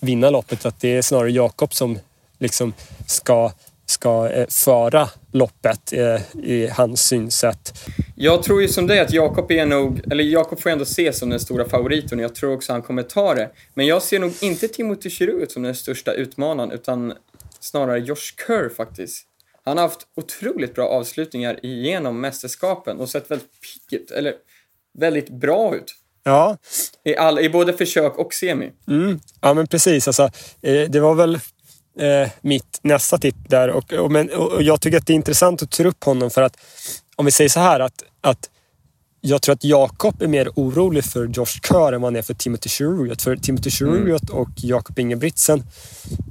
vinna 0.00 0.30
loppet. 0.30 0.66
Att 0.66 0.80
det 0.80 0.96
är 0.96 1.02
snarare 1.02 1.30
Jakob 1.30 1.74
som 1.74 1.98
liksom 2.38 2.72
ska, 3.06 3.52
ska 3.86 4.28
eh, 4.28 4.46
föra 4.48 5.08
loppet 5.32 5.92
eh, 5.92 6.20
i 6.44 6.70
hans 6.72 7.06
synsätt. 7.06 7.74
Jag 8.14 8.42
tror 8.42 8.62
ju 8.62 8.68
som 8.68 8.86
dig 8.86 9.00
att 9.00 9.12
Jakob 9.12 9.50
är 9.50 9.66
nog, 9.66 10.00
eller 10.10 10.24
Jakob 10.24 10.60
får 10.60 10.70
ändå 10.70 10.82
ses 10.82 11.18
som 11.18 11.30
den 11.30 11.40
stora 11.40 11.68
favoriten 11.68 12.18
och 12.18 12.24
jag 12.24 12.34
tror 12.34 12.54
också 12.54 12.72
han 12.72 12.82
kommer 12.82 13.02
ta 13.02 13.34
det. 13.34 13.50
Men 13.74 13.86
jag 13.86 14.02
ser 14.02 14.18
nog 14.18 14.32
inte 14.40 14.68
Timothy 14.68 15.10
Chirurut 15.10 15.52
som 15.52 15.62
den 15.62 15.74
största 15.74 16.12
utmanaren 16.12 16.70
utan 16.70 17.12
snarare 17.64 17.98
Josh 17.98 18.34
Kerr 18.46 18.68
faktiskt. 18.68 19.26
Han 19.64 19.76
har 19.76 19.84
haft 19.84 20.06
otroligt 20.16 20.74
bra 20.74 20.88
avslutningar 20.88 21.66
igenom 21.66 22.20
mästerskapen 22.20 23.00
och 23.00 23.08
sett 23.08 23.30
väldigt 23.30 23.50
pigg 23.60 24.00
ut, 24.00 24.10
eller 24.10 24.34
väldigt 24.98 25.28
bra 25.28 25.76
ut. 25.76 25.94
Ja, 26.22 26.56
I, 27.04 27.16
all, 27.16 27.38
I 27.38 27.48
både 27.48 27.72
försök 27.72 28.18
och 28.18 28.34
semi. 28.34 28.72
Mm, 28.88 29.20
ja 29.40 29.54
men 29.54 29.66
precis. 29.66 30.08
Alltså, 30.08 30.22
eh, 30.62 30.90
det 30.90 31.00
var 31.00 31.14
väl 31.14 31.34
eh, 31.98 32.30
mitt 32.40 32.80
nästa 32.82 33.18
tipp 33.18 33.36
där. 33.48 33.68
Och, 33.68 33.92
och, 33.92 34.12
men, 34.12 34.30
och 34.30 34.62
jag 34.62 34.80
tycker 34.80 34.98
att 34.98 35.06
det 35.06 35.12
är 35.12 35.14
intressant 35.14 35.62
att 35.62 35.70
ta 35.70 35.84
upp 35.84 36.04
honom 36.04 36.30
för 36.30 36.42
att 36.42 36.56
om 37.16 37.24
vi 37.24 37.30
säger 37.30 37.50
så 37.50 37.60
här 37.60 37.80
att, 37.80 38.04
att 38.20 38.50
jag 39.26 39.42
tror 39.42 39.52
att 39.52 39.64
Jakob 39.64 40.22
är 40.22 40.26
mer 40.26 40.48
orolig 40.54 41.04
för 41.04 41.26
Josh 41.26 41.60
Kerr 41.68 41.92
än 41.92 42.00
vad 42.00 42.12
han 42.12 42.16
är 42.16 42.22
för 42.22 42.34
Timothy 42.34 42.68
Chirurgiot. 42.70 43.22
För 43.22 43.36
Timothy 43.36 43.70
Chirurgiot 43.70 44.30
och 44.30 44.48
Jakob 44.56 44.98
Ingebrigtsen, 44.98 45.62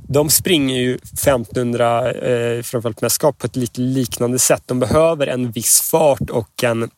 de 0.08 0.30
springer 0.30 0.80
ju 0.80 0.96
1500 0.96 2.12
eh, 2.12 2.62
framförallt 2.62 3.20
på 3.40 3.46
ett 3.48 3.56
lite 3.56 3.82
liknande 3.82 4.40
sätt. 4.40 4.64
De 4.66 4.80
behöver 4.80 5.28
en 5.28 5.52
viss 5.52 5.82
fart 5.82 6.30
och 6.30 6.64
en 6.64 6.90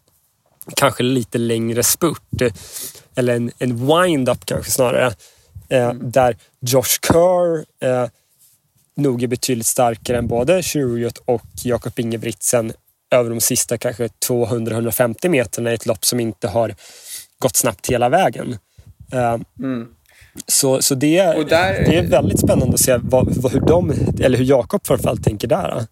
kanske 0.75 1.03
lite 1.03 1.38
längre 1.38 1.84
spurt. 1.84 2.41
eh, 2.41 2.53
Eller 3.15 3.36
en, 3.36 3.51
en 3.58 3.88
wind-up 3.88 4.45
kanske 4.45 4.71
snarare. 4.71 5.13
Eh, 5.69 5.93
Där 5.93 6.38
Josh 6.60 6.99
Kerr 7.08 7.65
eh, 7.79 8.10
nog 8.95 9.23
är 9.23 9.27
betydligt 9.27 9.67
starkare 9.67 10.17
än 10.17 10.27
både 10.27 10.63
Chirurgiot 10.63 11.17
och 11.25 11.45
Jakob 11.63 11.99
Ingebrigtsen 11.99 12.73
över 13.12 13.30
de 13.30 13.41
sista 13.41 13.78
kanske 13.78 14.08
200-150 14.28 15.30
meterna 15.30 15.72
i 15.72 15.74
ett 15.76 15.86
lopp 15.86 16.06
som 16.06 16.20
inte 16.20 16.48
har 16.48 16.76
gått 17.39 17.56
snabbt 17.56 17.88
hela 17.89 18.10
vägen. 18.10 18.58
Eh, 19.13 19.38
Mm. 19.60 19.88
Så, 20.48 20.82
så 20.82 20.96
det, 20.96 21.22
där- 21.50 21.74
det 21.86 21.98
är 21.98 22.08
väldigt 22.08 22.39
spännande 22.39 22.74
att 22.74 22.80
se 22.80 22.98
vad, 23.04 23.36
vad, 23.38 23.52
hur 23.52 23.60
de, 23.60 23.94
eller 24.24 24.38
hur 24.38 24.46
Jakob 24.46 24.88
framförallt 24.88 25.24
tänker 25.24 25.48
där. 25.48 25.86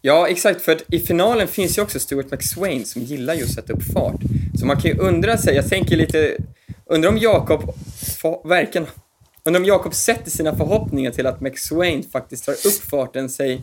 Ja, 0.00 0.28
exakt. 0.28 0.62
För 0.62 0.72
att 0.72 0.82
i 0.88 0.98
finalen 0.98 1.48
finns 1.48 1.78
ju 1.78 1.82
också 1.82 2.00
Stuart 2.00 2.30
McSwain 2.30 2.84
som 2.84 3.02
gillar 3.02 3.34
just 3.34 3.48
att 3.50 3.54
sätta 3.54 3.72
upp 3.72 3.92
fart. 3.92 4.20
Så 4.60 4.66
man 4.66 4.80
kan 4.80 4.90
ju 4.90 4.98
undra 4.98 5.38
sig, 5.38 5.54
jag 5.56 5.68
tänker 5.68 5.96
lite, 5.96 6.36
undrar 6.86 7.08
om 7.10 7.18
Jakob 7.18 7.74
verkligen, 8.44 8.86
undrar 9.44 9.60
om 9.60 9.66
Jakob 9.66 9.94
sätter 9.94 10.30
sina 10.30 10.56
förhoppningar 10.56 11.10
till 11.10 11.26
att 11.26 11.40
McSwain 11.40 12.02
faktiskt 12.12 12.44
tar 12.44 12.52
upp 12.52 12.90
farten, 12.90 13.28
säg 13.30 13.60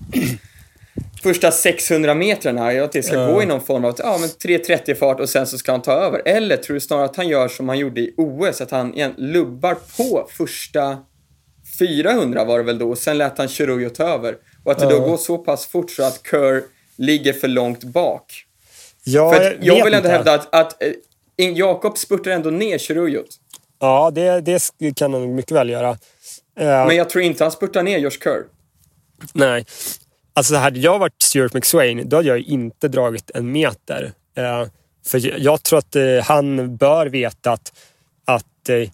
första 1.23 1.51
600 1.51 2.13
metrarna, 2.13 2.67
att 2.84 2.91
det 2.91 3.03
ska 3.03 3.15
Ja. 3.15 3.32
gå 3.32 3.43
i 3.43 3.45
någon 3.45 3.62
form 3.62 3.86
av 3.86 3.95
ja, 3.97 4.17
men 4.19 4.30
3.30 4.30 4.95
fart 4.95 5.19
och 5.19 5.30
sen 5.30 5.47
så 5.47 5.58
ska 5.58 5.71
han 5.71 5.82
ta 5.82 5.91
över. 5.91 6.21
Eller 6.25 6.58
tror 6.58 6.73
du 6.73 6.80
snarare 6.80 7.06
att 7.06 7.15
han 7.15 7.27
gör 7.27 7.47
som 7.47 7.69
han 7.69 7.80
gjorde 7.80 8.01
i 8.01 8.13
OS, 8.17 8.62
att 8.62 8.71
han 8.71 8.93
igen 8.93 9.13
lubbar 9.17 9.75
på 9.97 10.27
första 10.38 10.97
400 11.80 12.43
var 12.45 12.58
det 12.58 12.63
väl 12.63 12.80
då 12.80 12.89
och 12.89 12.97
sen 12.97 13.17
lät 13.17 13.38
han 13.38 13.47
Chirurgo 13.47 13.89
ta 13.89 14.03
över. 14.03 14.36
Och 14.63 14.71
att 14.71 14.80
det 14.80 14.89
då 14.89 14.99
går 14.99 15.17
så 15.17 15.38
pass 15.38 15.65
fort 15.65 15.91
så 15.91 16.03
att 16.03 16.21
Kerr 16.32 16.63
ligger 16.97 17.34
för 17.34 17.47
långt 17.47 17.84
bak. 17.84 18.43
Ja, 19.03 19.34
För 19.34 19.58
jag 19.62 19.75
vet 19.75 19.86
vill 19.86 19.93
ändå 19.93 19.97
inte. 19.97 20.10
hävda 20.10 20.34
att, 20.34 20.56
att 20.56 20.84
eh, 21.38 21.49
Jakob 21.49 21.97
spurtar 21.97 22.32
ändå 22.32 22.49
ner 22.49 22.77
Chirurgiot. 22.77 23.27
Ja, 23.80 24.12
det, 24.15 24.41
det 24.80 24.95
kan 24.95 25.13
han 25.13 25.36
mycket 25.36 25.51
väl 25.51 25.69
göra. 25.69 25.89
Eh, 25.89 26.65
Men 26.88 26.95
jag 26.95 27.10
tror 27.10 27.23
inte 27.23 27.43
han 27.43 27.51
spurtar 27.51 27.84
ner 27.84 27.97
Josh 27.97 28.17
Kerr. 28.23 28.43
Nej. 29.34 29.65
Alltså 30.38 30.56
hade 30.56 30.80
jag 30.80 31.00
varit 31.00 31.21
Stuart 31.21 31.54
McSwain, 31.54 32.10
då 32.10 32.15
hade 32.15 32.28
jag 32.28 32.39
inte 32.39 32.88
dragit 32.88 33.32
en 33.34 33.52
meter. 33.52 34.12
Eh, 34.38 34.67
för 35.06 35.26
jag, 35.28 35.39
jag 35.39 35.63
tror 35.63 35.80
att 35.80 35.95
eh, 35.95 36.23
han 36.23 36.78
bör 36.78 37.06
veta 37.06 37.52
att, 37.52 37.73
att 38.26 38.69
eh, 38.69 38.89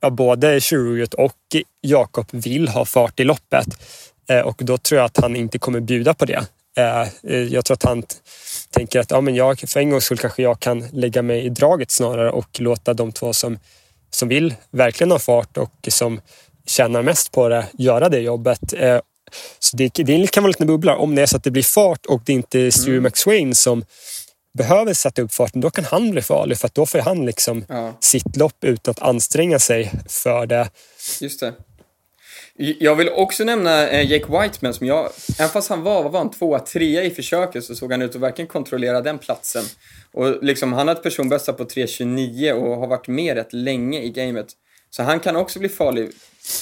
ja, 0.00 0.10
både 0.10 0.60
Chirurgiot 0.60 1.14
och 1.14 1.56
Jakob 1.80 2.26
vill 2.30 2.68
ha 2.68 2.84
fart 2.84 3.20
i 3.20 3.24
loppet. 3.24 3.66
Eh, 4.28 4.40
och 4.40 4.56
då 4.58 4.78
tror 4.78 4.98
jag 4.98 5.04
att 5.04 5.16
han 5.16 5.36
inte 5.36 5.58
kommer 5.58 5.80
bjuda 5.80 6.14
på 6.14 6.24
det. 6.24 6.46
Eh, 6.76 7.00
eh 7.00 7.08
jag 7.42 7.64
tror 7.64 7.74
att 7.74 7.82
han 7.82 8.02
tänker 8.70 9.00
att 9.00 9.10
ja, 9.10 9.20
men 9.20 9.34
jag, 9.34 9.58
för 9.58 9.80
en 9.80 9.90
gångs 9.90 10.04
skull 10.04 10.18
kanske 10.18 10.42
jag 10.42 10.60
kan 10.60 10.88
lägga 10.92 11.22
mig 11.22 11.44
i 11.44 11.48
draget 11.48 11.90
snarare 11.90 12.30
och 12.30 12.60
låta 12.60 12.94
de 12.94 13.12
två 13.12 13.32
som, 13.32 13.58
som 14.10 14.28
vill 14.28 14.54
verkligen 14.70 15.10
ha 15.10 15.18
fart 15.18 15.56
och 15.56 15.88
som 15.88 16.20
tjänar 16.66 17.02
mest 17.02 17.32
på 17.32 17.48
det 17.48 17.66
göra 17.72 18.08
det 18.08 18.20
jobbet. 18.20 18.72
Eh, 18.72 18.98
så 19.58 19.76
det, 19.76 19.94
det 19.94 20.30
kan 20.32 20.42
vara 20.42 20.48
lite 20.48 20.66
bubbla. 20.66 20.96
Om 20.96 21.14
det 21.14 21.22
är 21.22 21.26
så 21.26 21.36
att 21.36 21.44
det 21.44 21.50
blir 21.50 21.62
fart 21.62 22.06
och 22.06 22.22
det 22.26 22.32
inte 22.32 22.60
är 22.60 22.70
Stu 22.70 23.00
McSwain 23.00 23.54
som 23.54 23.84
behöver 24.58 24.94
sätta 24.94 25.22
upp 25.22 25.32
farten, 25.32 25.60
då 25.60 25.70
kan 25.70 25.84
han 25.84 26.10
bli 26.10 26.22
farlig 26.22 26.58
för 26.58 26.70
då 26.72 26.86
får 26.86 26.98
han 26.98 27.26
liksom 27.26 27.64
Ja. 27.68 27.94
sitt 28.00 28.36
lopp 28.36 28.64
utan 28.64 28.90
att 28.92 29.02
anstränga 29.02 29.58
sig 29.58 29.92
för 30.08 30.46
det. 30.46 30.70
Just 31.20 31.40
det. 31.40 31.54
Jag 32.56 32.94
vill 32.94 33.08
också 33.08 33.44
nämna 33.44 33.88
eh, 33.88 34.10
Jake 34.12 34.40
Whiteman 34.40 34.74
som 34.74 34.86
jag, 34.86 35.10
även 35.38 35.50
fast 35.50 35.68
han 35.70 35.82
var, 35.82 36.02
vad 36.02 36.12
var 36.12 36.18
han, 36.20 36.30
tvåa, 36.30 36.58
trea 36.58 37.02
i 37.04 37.10
försöket 37.10 37.64
så 37.64 37.74
såg 37.74 37.92
han 37.92 38.02
ut 38.02 38.14
att 38.14 38.20
verkligen 38.20 38.48
kontrollera 38.48 39.00
den 39.00 39.18
platsen. 39.18 39.64
Och 40.12 40.42
liksom, 40.44 40.72
han 40.72 40.88
har 40.88 40.94
ett 40.94 41.02
personbästa 41.02 41.52
på 41.52 41.64
3.29 41.64 42.52
och 42.52 42.76
har 42.76 42.86
varit 42.86 43.08
med 43.08 43.36
rätt 43.36 43.52
länge 43.52 44.00
i 44.00 44.10
gamet. 44.10 44.46
Så 44.90 45.02
han 45.02 45.20
kan 45.20 45.36
också 45.36 45.58
bli 45.58 45.68
farlig, 45.68 46.10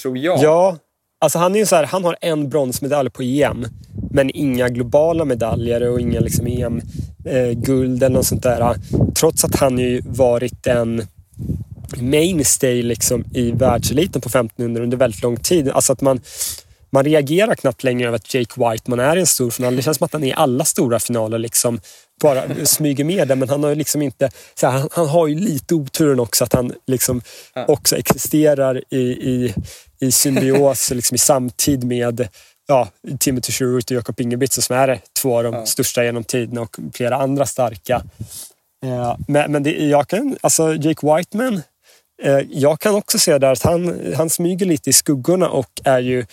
tror 0.02 0.18
jag. 0.18 0.38
Ja, 0.42 0.78
alltså 1.20 1.38
han 1.38 1.54
är 1.54 1.58
ju 1.58 1.66
så 1.66 1.76
här, 1.76 1.84
han 1.84 2.04
har 2.04 2.16
en 2.20 2.48
bronsmedalj 2.48 3.10
på 3.10 3.22
EM, 3.22 3.66
men 4.10 4.30
inga 4.36 4.68
globala 4.68 5.24
medaljer 5.24 5.88
och 5.88 6.00
inga 6.00 6.20
liksom 6.20 6.46
EM-guld 6.46 8.02
eller 8.02 8.16
något 8.16 8.26
sånt 8.26 8.42
där. 8.42 8.74
Trots 9.14 9.44
att 9.44 9.56
han 9.56 9.78
ju 9.78 10.00
varit 10.04 10.66
en 10.66 11.06
mainstay 12.00 12.82
liksom 12.82 13.24
i 13.34 13.50
världseliten 13.50 14.20
på 14.20 14.28
1500 14.28 14.82
under 14.82 14.96
väldigt 14.96 15.22
lång 15.22 15.36
tid. 15.36 15.68
Alltså 15.68 15.92
att 15.92 16.00
man, 16.00 16.20
man 16.90 17.04
reagerar 17.04 17.54
knappt 17.54 17.84
längre 17.84 18.08
över 18.08 18.16
att 18.16 18.34
Jake 18.34 18.70
Whiteman 18.70 19.00
är 19.00 19.16
i 19.16 19.20
en 19.20 19.26
stor 19.26 19.50
final. 19.50 19.76
Det 19.76 19.82
känns 19.82 19.96
som 19.96 20.04
att 20.04 20.12
han 20.12 20.24
är 20.24 20.28
i 20.28 20.32
alla 20.32 20.64
stora 20.64 20.98
finaler. 21.00 21.38
Liksom 21.38 21.80
bara 22.22 22.42
smyger 22.64 23.04
med 23.04 23.28
där, 23.28 23.36
men 23.36 23.48
han 23.48 23.62
har 23.62 23.70
ju 23.70 23.76
liksom 23.76 24.02
inte... 24.02 24.30
Så 24.54 24.66
här, 24.66 24.78
han, 24.78 24.88
han 24.92 25.08
har 25.08 25.26
ju 25.26 25.34
lite 25.34 25.74
oturen 25.74 26.20
också 26.20 26.44
att 26.44 26.52
han 26.52 26.72
liksom 26.86 27.22
Ja. 27.54 27.64
också 27.68 27.96
existerar 27.96 28.82
i, 28.90 28.98
i, 29.00 29.54
i 30.00 30.12
symbios, 30.12 30.90
liksom 30.94 31.14
i 31.14 31.18
samtid 31.18 31.84
med 31.84 32.28
ja, 32.68 32.88
Timothy 33.20 33.52
Chirurut 33.52 33.90
och 33.90 33.96
Jakob 33.96 34.20
Ingebrigtsen 34.20 34.62
som 34.62 34.76
är 34.76 35.00
två 35.22 35.36
av 35.38 35.44
de 35.44 35.54
Ja. 35.54 35.66
största 35.66 36.04
genom 36.04 36.24
tiden 36.24 36.58
och 36.58 36.76
flera 36.94 37.16
andra 37.16 37.46
starka. 37.46 38.02
Eh, 38.84 39.16
men 39.28 39.52
men 39.52 39.62
det, 39.62 39.70
jag 39.70 40.08
kan, 40.08 40.36
alltså 40.40 40.74
Jake 40.74 41.06
Whiteman, 41.16 41.62
eh, 42.22 42.38
jag 42.50 42.80
kan 42.80 42.94
också 42.94 43.18
se 43.18 43.38
där 43.38 43.52
att 43.52 43.62
han, 43.62 44.00
han 44.16 44.30
smyger 44.30 44.66
lite 44.66 44.90
i 44.90 44.92
skuggorna 44.92 45.48
och 45.48 45.80
är 45.84 45.98
ju 45.98 46.26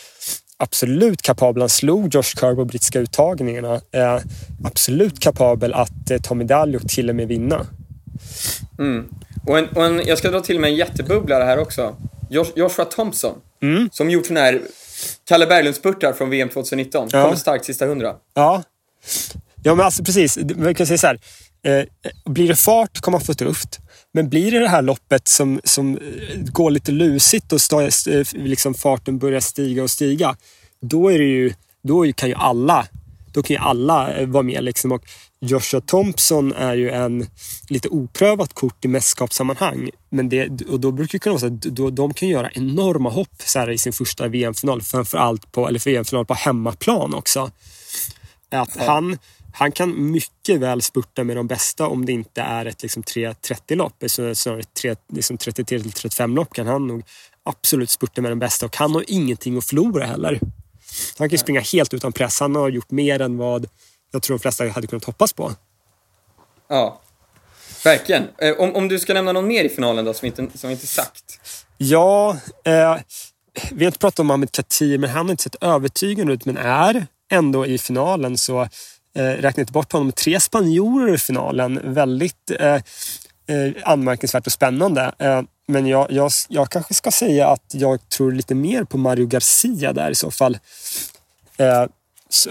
absolut 0.57 1.21
kapabel. 1.21 1.61
Han 1.61 1.69
slog 1.69 2.15
Josh 2.15 2.23
Kerr 2.39 2.55
på 2.55 2.65
brittiska 2.65 2.99
uttagningarna. 2.99 3.81
Eh, 3.91 4.19
absolut 4.63 5.19
kapabel 5.19 5.73
att 5.73 6.11
eh, 6.11 6.17
ta 6.21 6.33
medalj 6.35 6.75
och 6.75 6.89
till 6.89 7.09
och 7.09 7.15
med 7.15 7.27
vinna. 7.27 7.67
Mm. 8.79 9.09
Och, 9.45 9.57
en, 9.57 9.67
och 9.69 9.85
en, 9.85 10.01
jag 10.05 10.17
ska 10.17 10.31
dra 10.31 10.39
till 10.41 10.59
med 10.59 10.69
en 10.69 10.75
jättebubblare 10.75 11.43
här 11.43 11.59
också. 11.59 11.95
Josh, 12.29 12.47
Joshua 12.55 12.85
Thompson. 12.85 13.35
Mm. 13.61 13.89
Som 13.91 14.09
gjort 14.09 14.25
sån 14.25 14.37
här 14.37 14.61
Kalle 15.27 15.45
Berglund-spurtar 15.45 16.13
från 16.13 16.29
VM 16.29 16.49
2019. 16.49 17.09
Ja. 17.11 17.23
Kommer 17.23 17.35
starkt 17.35 17.65
sista 17.65 17.85
hundra. 17.85 18.15
Ja, 18.33 18.63
ja 19.63 19.75
men 19.75 19.85
alltså 19.85 20.03
precis. 20.03 20.37
Man 20.55 20.75
kan 20.75 20.87
säga 20.87 20.97
så 20.97 21.07
här. 21.07 21.19
Eh, 21.63 21.83
blir 22.25 22.47
det 22.47 22.55
fart 22.55 22.99
kommer 23.01 23.17
man 23.17 23.25
få 23.25 23.33
tufft. 23.33 23.79
Men 24.13 24.29
blir 24.29 24.51
det 24.51 24.59
det 24.59 24.69
här 24.69 24.81
loppet 24.81 25.27
som, 25.27 25.61
som 25.63 25.97
eh, 25.97 26.37
går 26.37 26.71
lite 26.71 26.91
lusigt 26.91 27.53
och 27.53 27.61
sta, 27.61 27.83
eh, 27.83 28.25
liksom 28.33 28.73
farten 28.73 29.19
börjar 29.19 29.39
stiga 29.39 29.83
och 29.83 29.91
stiga. 29.91 30.35
Då, 30.81 31.11
är 31.11 31.19
det 31.19 31.25
ju, 31.25 31.53
då 31.83 32.13
kan 32.13 32.29
ju 32.29 32.35
alla 32.35 32.87
då 33.37 33.43
kan 33.43 33.55
ju 33.55 33.61
alla 33.61 34.25
vara 34.25 34.43
med. 34.43 34.63
Liksom. 34.63 34.91
Och 34.91 35.01
Joshua 35.39 35.81
Thompson 35.81 36.53
är 36.53 36.75
ju 36.75 36.89
en 36.89 37.27
lite 37.69 37.89
oprövat 37.89 38.53
kort 38.53 38.85
i 38.85 38.87
mästerskapssammanhang. 38.87 39.89
Men 40.09 40.29
det, 40.29 40.61
och 40.61 40.79
då 40.79 40.91
brukar 40.91 41.11
det 41.11 41.19
kunna 41.19 41.33
vara 41.33 41.39
så 41.39 41.47
att 41.47 41.61
då, 41.61 41.89
de 41.89 42.13
kan 42.13 42.29
göra 42.29 42.49
enorma 42.51 43.09
hopp 43.09 43.41
så 43.45 43.59
här, 43.59 43.69
i 43.69 43.77
sin 43.77 43.93
första 43.93 44.27
VM-final. 44.27 44.81
Framförallt 44.81 45.51
på, 45.51 45.67
eller 45.67 45.79
VM-final 45.79 46.25
på 46.25 46.33
hemmaplan 46.33 47.13
också. 47.13 47.51
Att 48.49 48.77
han, 48.77 49.17
han 49.53 49.71
kan 49.71 50.11
mycket 50.11 50.59
väl 50.59 50.81
spurta 50.81 51.23
med 51.23 51.35
de 51.35 51.47
bästa 51.47 51.87
om 51.87 52.05
det 52.05 52.11
inte 52.11 52.41
är 52.41 52.65
ett 52.65 52.81
liksom 52.81 53.03
3.30-lopp. 53.03 54.03
Så 54.07 54.35
Snarare 54.35 54.59
ett 54.59 54.73
3, 54.73 54.95
liksom 55.13 55.37
33-35-lopp 55.37 56.53
kan 56.53 56.67
han 56.67 56.87
nog 56.87 57.03
absolut 57.43 57.89
spurta 57.89 58.21
med 58.21 58.31
de 58.31 58.39
bästa. 58.39 58.65
Och 58.65 58.75
han 58.75 58.95
har 58.95 59.03
ingenting 59.07 59.57
att 59.57 59.65
förlora 59.65 60.05
heller. 60.05 60.39
Han 61.17 61.29
kan 61.29 61.33
ju 61.33 61.37
springa 61.37 61.61
helt 61.61 61.93
utan 61.93 62.13
press. 62.13 62.39
Han 62.39 62.55
har 62.55 62.69
gjort 62.69 62.91
mer 62.91 63.21
än 63.21 63.37
vad 63.37 63.67
jag 64.11 64.21
tror 64.21 64.37
de 64.37 64.41
flesta 64.41 64.67
hade 64.67 64.87
kunnat 64.87 65.05
hoppas 65.05 65.33
på. 65.33 65.51
Ja, 66.67 67.01
verkligen. 67.83 68.27
Eh, 68.37 68.53
om, 68.59 68.75
om 68.75 68.87
du 68.87 68.99
ska 68.99 69.13
nämna 69.13 69.31
någon 69.31 69.47
mer 69.47 69.63
i 69.63 69.69
finalen 69.69 70.05
då, 70.05 70.13
som 70.13 70.25
inte, 70.25 70.57
som 70.57 70.69
inte 70.69 70.87
sagt. 70.87 71.39
Ja, 71.77 72.37
eh, 72.63 72.97
vi 73.71 73.85
har 73.85 73.89
inte 73.89 73.99
pratat 73.99 74.19
om 74.19 74.31
Ahmed 74.31 74.51
Katir, 74.51 74.97
men 74.97 75.09
han 75.09 75.25
har 75.25 75.31
inte 75.31 75.43
sett 75.43 75.63
övertygande 75.63 76.33
ut, 76.33 76.45
men 76.45 76.57
är 76.57 77.07
ändå 77.31 77.65
i 77.65 77.77
finalen. 77.77 78.37
Så 78.37 78.61
eh, 79.15 79.45
inte 79.57 79.71
bort 79.71 79.91
honom. 79.91 80.11
Tre 80.11 80.39
spanjorer 80.39 81.13
i 81.13 81.17
finalen. 81.17 81.93
Väldigt 81.93 82.51
eh, 82.59 82.75
eh, 82.75 83.73
anmärkningsvärt 83.83 84.45
och 84.45 84.53
spännande. 84.53 85.11
Eh, 85.19 85.41
men 85.67 85.87
jag, 85.87 86.11
jag, 86.11 86.31
jag 86.49 86.69
kanske 86.69 86.93
ska 86.93 87.11
säga 87.11 87.47
att 87.47 87.65
jag 87.73 88.09
tror 88.09 88.31
lite 88.31 88.55
mer 88.55 88.83
på 88.83 88.97
Mario 88.97 89.25
Garcia 89.25 89.93
där 89.93 90.11
i 90.11 90.15
så 90.15 90.31
fall. 90.31 90.57
Eh, 91.57 91.85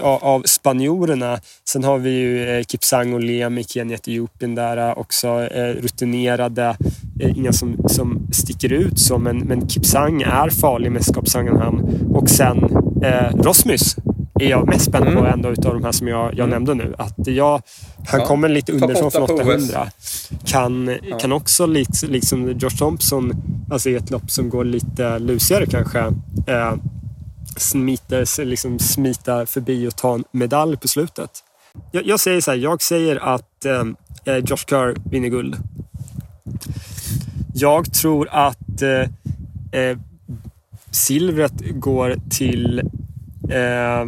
av- 0.01 0.43
spanjorerna. 0.45 1.39
Sen 1.69 1.83
har 1.83 1.97
vi 1.97 2.09
ju 2.09 2.49
eh, 2.57 2.63
Kipsang 2.63 3.13
och 3.13 3.19
Lem 3.23 3.57
i 3.57 3.63
Kenya, 3.63 3.95
Etiopien 3.95 4.55
där 4.55 4.77
eh, 4.89 4.97
också 4.97 5.27
eh, 5.27 5.73
rutinerade. 5.81 6.77
Inga 7.19 7.53
som, 7.53 7.77
som 7.89 8.27
sticker 8.31 8.73
ut 8.73 8.99
så, 8.99 9.17
men, 9.17 9.37
men 9.37 9.69
Kipsang 9.69 10.21
är 10.21 10.49
farlig 10.49 10.87
i 10.87 10.89
mästerskapssammanhang. 10.89 11.81
Och 12.13 12.29
sen 12.29 12.57
eh, 13.03 13.35
Rosmus 13.35 13.95
är 14.39 14.49
jag 14.49 14.67
mest 14.67 14.85
spänd 14.85 15.05
på 15.05 15.11
Mm. 15.11 15.25
ändå 15.33 15.49
utav 15.49 15.73
de 15.73 15.83
här 15.83 15.91
som 15.91 16.07
jag, 16.07 16.33
jag 16.37 16.49
nämnde 16.49 16.73
nu. 16.73 16.95
Att 16.97 17.27
jag, 17.27 17.61
han 18.07 18.19
Ja. 18.19 18.25
kommer 18.25 18.49
lite 18.49 18.71
underifrån 18.71 19.11
från 19.11 19.27
på 19.27 19.33
OS. 19.33 19.41
800. 19.41 19.87
Kan, 20.45 20.95
kan 21.19 21.31
också 21.31 21.65
likt, 21.65 22.03
liksom 22.03 22.51
Josh 22.59 22.77
Thompson, 22.77 23.33
alltså 23.71 23.89
i 23.89 23.95
ett 23.95 24.09
lopp 24.11 24.31
som 24.31 24.49
går 24.49 24.63
lite 24.65 25.19
lusigare 25.19 25.65
kanske, 25.65 25.99
eh, 26.47 26.73
smiter, 27.57 28.45
liksom 28.45 28.79
smita 28.79 29.45
förbi 29.45 29.87
och 29.87 29.95
ta 29.95 30.15
en 30.15 30.23
medalj 30.31 30.77
på 30.77 30.87
slutet. 30.87 31.43
Jag, 31.91 32.05
jag 32.07 32.19
säger 32.19 32.41
så 32.41 32.51
här, 32.51 32.57
jag 32.57 32.81
säger 32.81 33.15
att 33.15 33.65
eh, 33.65 33.83
eh, 34.25 34.37
Josh 34.37 34.65
Kerr 34.67 35.09
vinner 35.11 35.29
guld. 35.29 35.55
Jag 37.53 37.93
tror 37.93 38.27
att 38.31 38.81
eh, 38.81 39.81
eh, 39.81 39.97
silvret 40.91 41.53
går 41.65 42.15
till... 42.29 42.79
Eh, 43.49 44.05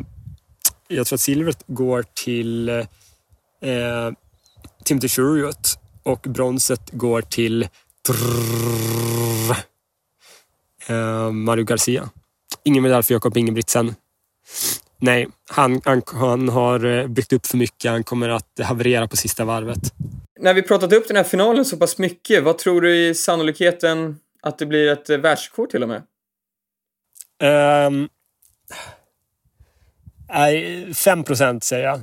jag 0.88 1.08
tror 1.08 1.16
att 1.16 1.22
silvret 1.22 1.64
går 1.68 2.06
till 2.14 2.70
eh, 2.70 4.12
Timothy 4.84 5.08
Shuriot 5.08 5.80
och 6.04 6.20
bronset 6.30 6.90
går 6.92 7.22
till 7.22 7.68
trrrr, 8.08 9.58
eh, 10.88 11.32
Mario 11.32 11.64
Garcia. 11.64 12.10
Ingen 12.64 12.84
medalj 12.84 13.04
för 13.04 13.14
Jakob 13.14 13.38
Ingebrigtsen. 13.38 13.96
Nej, 15.02 15.28
han, 15.50 15.82
han, 15.86 16.02
han 16.06 16.50
har 16.50 16.86
eh, 16.86 17.08
byggt 17.08 17.34
upp 17.34 17.46
för 17.46 17.58
mycket. 17.58 17.92
Han 17.92 18.04
kommer 18.04 18.30
att 18.30 18.60
haverera 18.64 19.08
på 19.08 19.18
sista 19.18 19.46
varvet. 19.46 19.94
När 20.40 20.54
vi 20.54 20.62
pratat 20.62 20.94
upp 20.94 21.08
den 21.08 21.18
här 21.18 21.24
finalen 21.24 21.66
så 21.66 21.78
pass 21.78 21.98
mycket, 21.98 22.44
vad 22.44 22.58
tror 22.58 22.82
du 22.82 23.10
är 23.10 23.14
sannolikheten 23.14 24.20
att 24.42 24.58
det 24.58 24.66
blir 24.66 24.88
ett 24.88 25.10
eh, 25.10 25.18
världsrekord 25.18 25.70
till 25.70 25.84
och 25.84 25.90
med? 25.90 26.02
Um, 27.88 28.10
nej, 30.30 30.94
5 30.94 31.24
procent 31.24 31.64
säger 31.64 31.86
jag. 31.86 32.00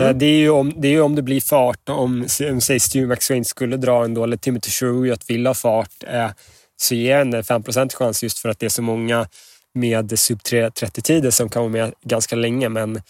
Eh, 0.00 0.16
Det, 0.16 0.26
är 0.26 0.38
ju 0.38 0.50
om, 0.50 0.72
det 0.76 0.88
är 0.88 1.02
om 1.02 1.14
det 1.14 1.22
blir 1.22 1.40
fart. 1.40 1.88
Om, 1.88 2.26
om 2.50 2.60
säg 2.60 2.80
Stu 2.80 3.06
McSwain 3.06 3.44
skulle 3.44 3.76
dra 3.76 4.04
ändå, 4.04 4.24
eller 4.24 4.36
Timothy 4.36 4.70
Shrew 4.70 5.16
vill 5.28 5.46
ha 5.46 5.54
fart, 5.54 6.04
eh, 6.06 6.30
så 6.76 6.94
ger 6.94 7.18
en 7.18 7.44
5 7.44 7.62
procent 7.62 7.94
chans 7.94 8.22
just 8.22 8.38
för 8.38 8.48
att 8.48 8.58
det 8.58 8.66
är 8.66 8.70
så 8.70 8.82
många 8.82 9.26
med 9.76 10.18
sub 10.18 10.38
30-tider 10.40 11.30
som 11.30 11.48
kan 11.48 11.62
vara 11.62 11.72
med 11.72 11.94
ganska 12.02 12.36
länge. 12.36 12.68
Men 12.68 13.02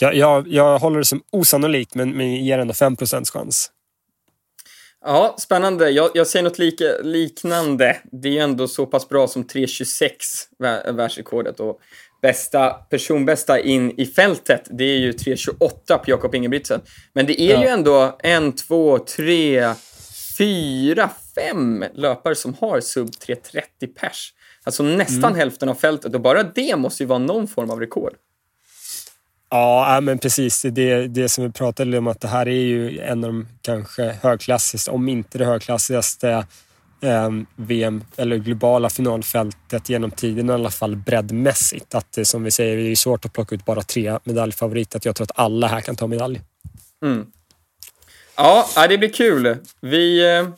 jag, 0.00 0.14
jag, 0.14 0.48
jag 0.48 0.78
håller 0.78 0.98
det 0.98 1.04
som 1.04 1.22
osannolikt, 1.32 1.94
men, 1.94 2.10
men 2.10 2.44
ger 2.44 2.58
ändå 2.58 2.74
5 2.74 2.96
procents 2.96 3.30
chans. 3.30 3.70
Ja, 5.04 5.36
spännande. 5.38 5.90
Jag, 5.90 6.10
jag 6.14 6.26
säger 6.26 6.42
något 6.42 6.58
lika, 6.58 6.84
liknande. 7.02 7.96
Det 8.12 8.38
är 8.38 8.42
ändå 8.42 8.68
så 8.68 8.86
pass 8.86 9.08
bra 9.08 9.28
som 9.28 9.44
3.26 9.44 10.08
vä- 10.62 10.92
världsrekordet 10.92 11.60
och 11.60 11.78
bästa, 12.22 12.70
personbästa 12.70 13.60
in 13.60 14.00
i 14.00 14.06
fältet, 14.06 14.62
det 14.70 14.84
är 14.84 14.98
ju 14.98 15.12
3.28 15.12 15.98
på 15.98 16.10
Jakob 16.10 16.34
Ingebrigtsen. 16.34 16.80
Men 17.12 17.26
det 17.26 17.40
är 17.40 17.52
Ja. 17.54 17.62
ju 17.62 17.68
ändå 17.68 18.16
en, 18.22 18.52
två, 18.52 18.98
tre, 18.98 19.72
fyra, 20.38 21.10
fem 21.34 21.84
löpare 21.94 22.34
som 22.34 22.54
har 22.60 22.80
sub 22.80 23.08
3.30 23.26 23.86
pers. 24.00 24.32
Alltså 24.66 24.82
nästan 24.82 25.34
hälften 25.34 25.68
av 25.68 25.74
fältet 25.74 26.14
och 26.14 26.20
bara 26.20 26.42
det 26.42 26.76
måste 26.76 27.02
ju 27.02 27.06
vara 27.06 27.18
någon 27.18 27.48
form 27.48 27.70
av 27.70 27.80
rekord. 27.80 28.12
Ja, 29.50 29.94
ja, 29.94 30.00
men 30.00 30.18
precis. 30.18 30.62
Det, 30.62 31.06
det 31.06 31.28
som 31.28 31.44
vi 31.44 31.50
pratade 31.50 31.98
om 31.98 32.06
att 32.06 32.20
det 32.20 32.28
här 32.28 32.48
är 32.48 32.60
ju 32.60 33.00
en 33.00 33.24
av 33.24 33.30
de 33.30 33.48
kanske 33.62 34.16
högklassigaste, 34.22 34.90
om 34.90 35.08
inte 35.08 35.38
det 35.38 35.44
högklassigaste 35.44 36.46
eh, 37.00 37.30
VM 37.56 38.04
eller 38.16 38.36
globala 38.36 38.90
finalfältet 38.90 39.88
genom 39.88 40.10
tiden 40.10 40.50
i 40.50 40.52
alla 40.52 40.70
fall 40.70 40.96
breddmässigt. 40.96 41.94
Att 41.94 42.12
det, 42.12 42.24
som 42.24 42.42
vi 42.42 42.50
säger, 42.50 42.76
det 42.76 42.90
är 42.90 42.96
svårt 42.96 43.24
att 43.24 43.32
plocka 43.32 43.54
ut 43.54 43.64
bara 43.64 43.82
tre 43.82 44.18
medaljfavoriter. 44.24 45.00
Jag 45.04 45.16
tror 45.16 45.24
att 45.24 45.38
alla 45.38 45.66
här 45.66 45.80
kan 45.80 45.96
ta 45.96 46.06
medalj. 46.06 46.40
Mm. 47.02 47.26
Ja, 48.36 48.68
ja, 48.76 48.86
det 48.86 48.98
blir 48.98 49.12
kul. 49.12 49.56
Vi 49.80 50.36
eh, 50.36 50.48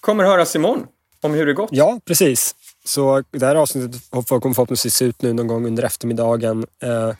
kommer 0.00 0.24
höras 0.24 0.56
imorgon 0.56 0.86
om 1.20 1.34
hur 1.34 1.46
det 1.46 1.52
gått. 1.52 1.70
Ja, 1.72 2.00
precis. 2.04 2.54
Så 2.88 3.22
det 3.30 3.46
här 3.46 3.54
avsnittet 3.54 4.10
kommer 4.10 4.54
förhoppningsvis 4.54 4.94
se 4.94 5.04
ut 5.04 5.22
nu 5.22 5.32
någon 5.32 5.46
gång 5.46 5.66
under 5.66 5.82
eftermiddagen. 5.82 6.66
Eh, 6.82 7.12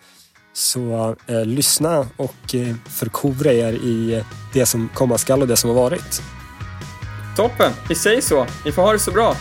så 0.52 1.16
eh, 1.26 1.44
lyssna 1.44 2.06
och 2.16 2.54
eh, 2.54 2.74
förkovra 2.88 3.52
er 3.52 3.72
i 3.72 4.14
eh, 4.14 4.24
det 4.52 4.66
som 4.66 4.88
komma 4.94 5.18
skall 5.18 5.42
och 5.42 5.48
det 5.48 5.56
som 5.56 5.70
har 5.70 5.76
varit. 5.76 6.22
Toppen, 7.36 7.72
vi 7.88 7.94
säger 7.94 8.20
så. 8.20 8.46
Ni 8.64 8.72
får 8.72 8.82
ha 8.82 8.92
det 8.92 8.98
så 8.98 9.10
bra. 9.10 9.36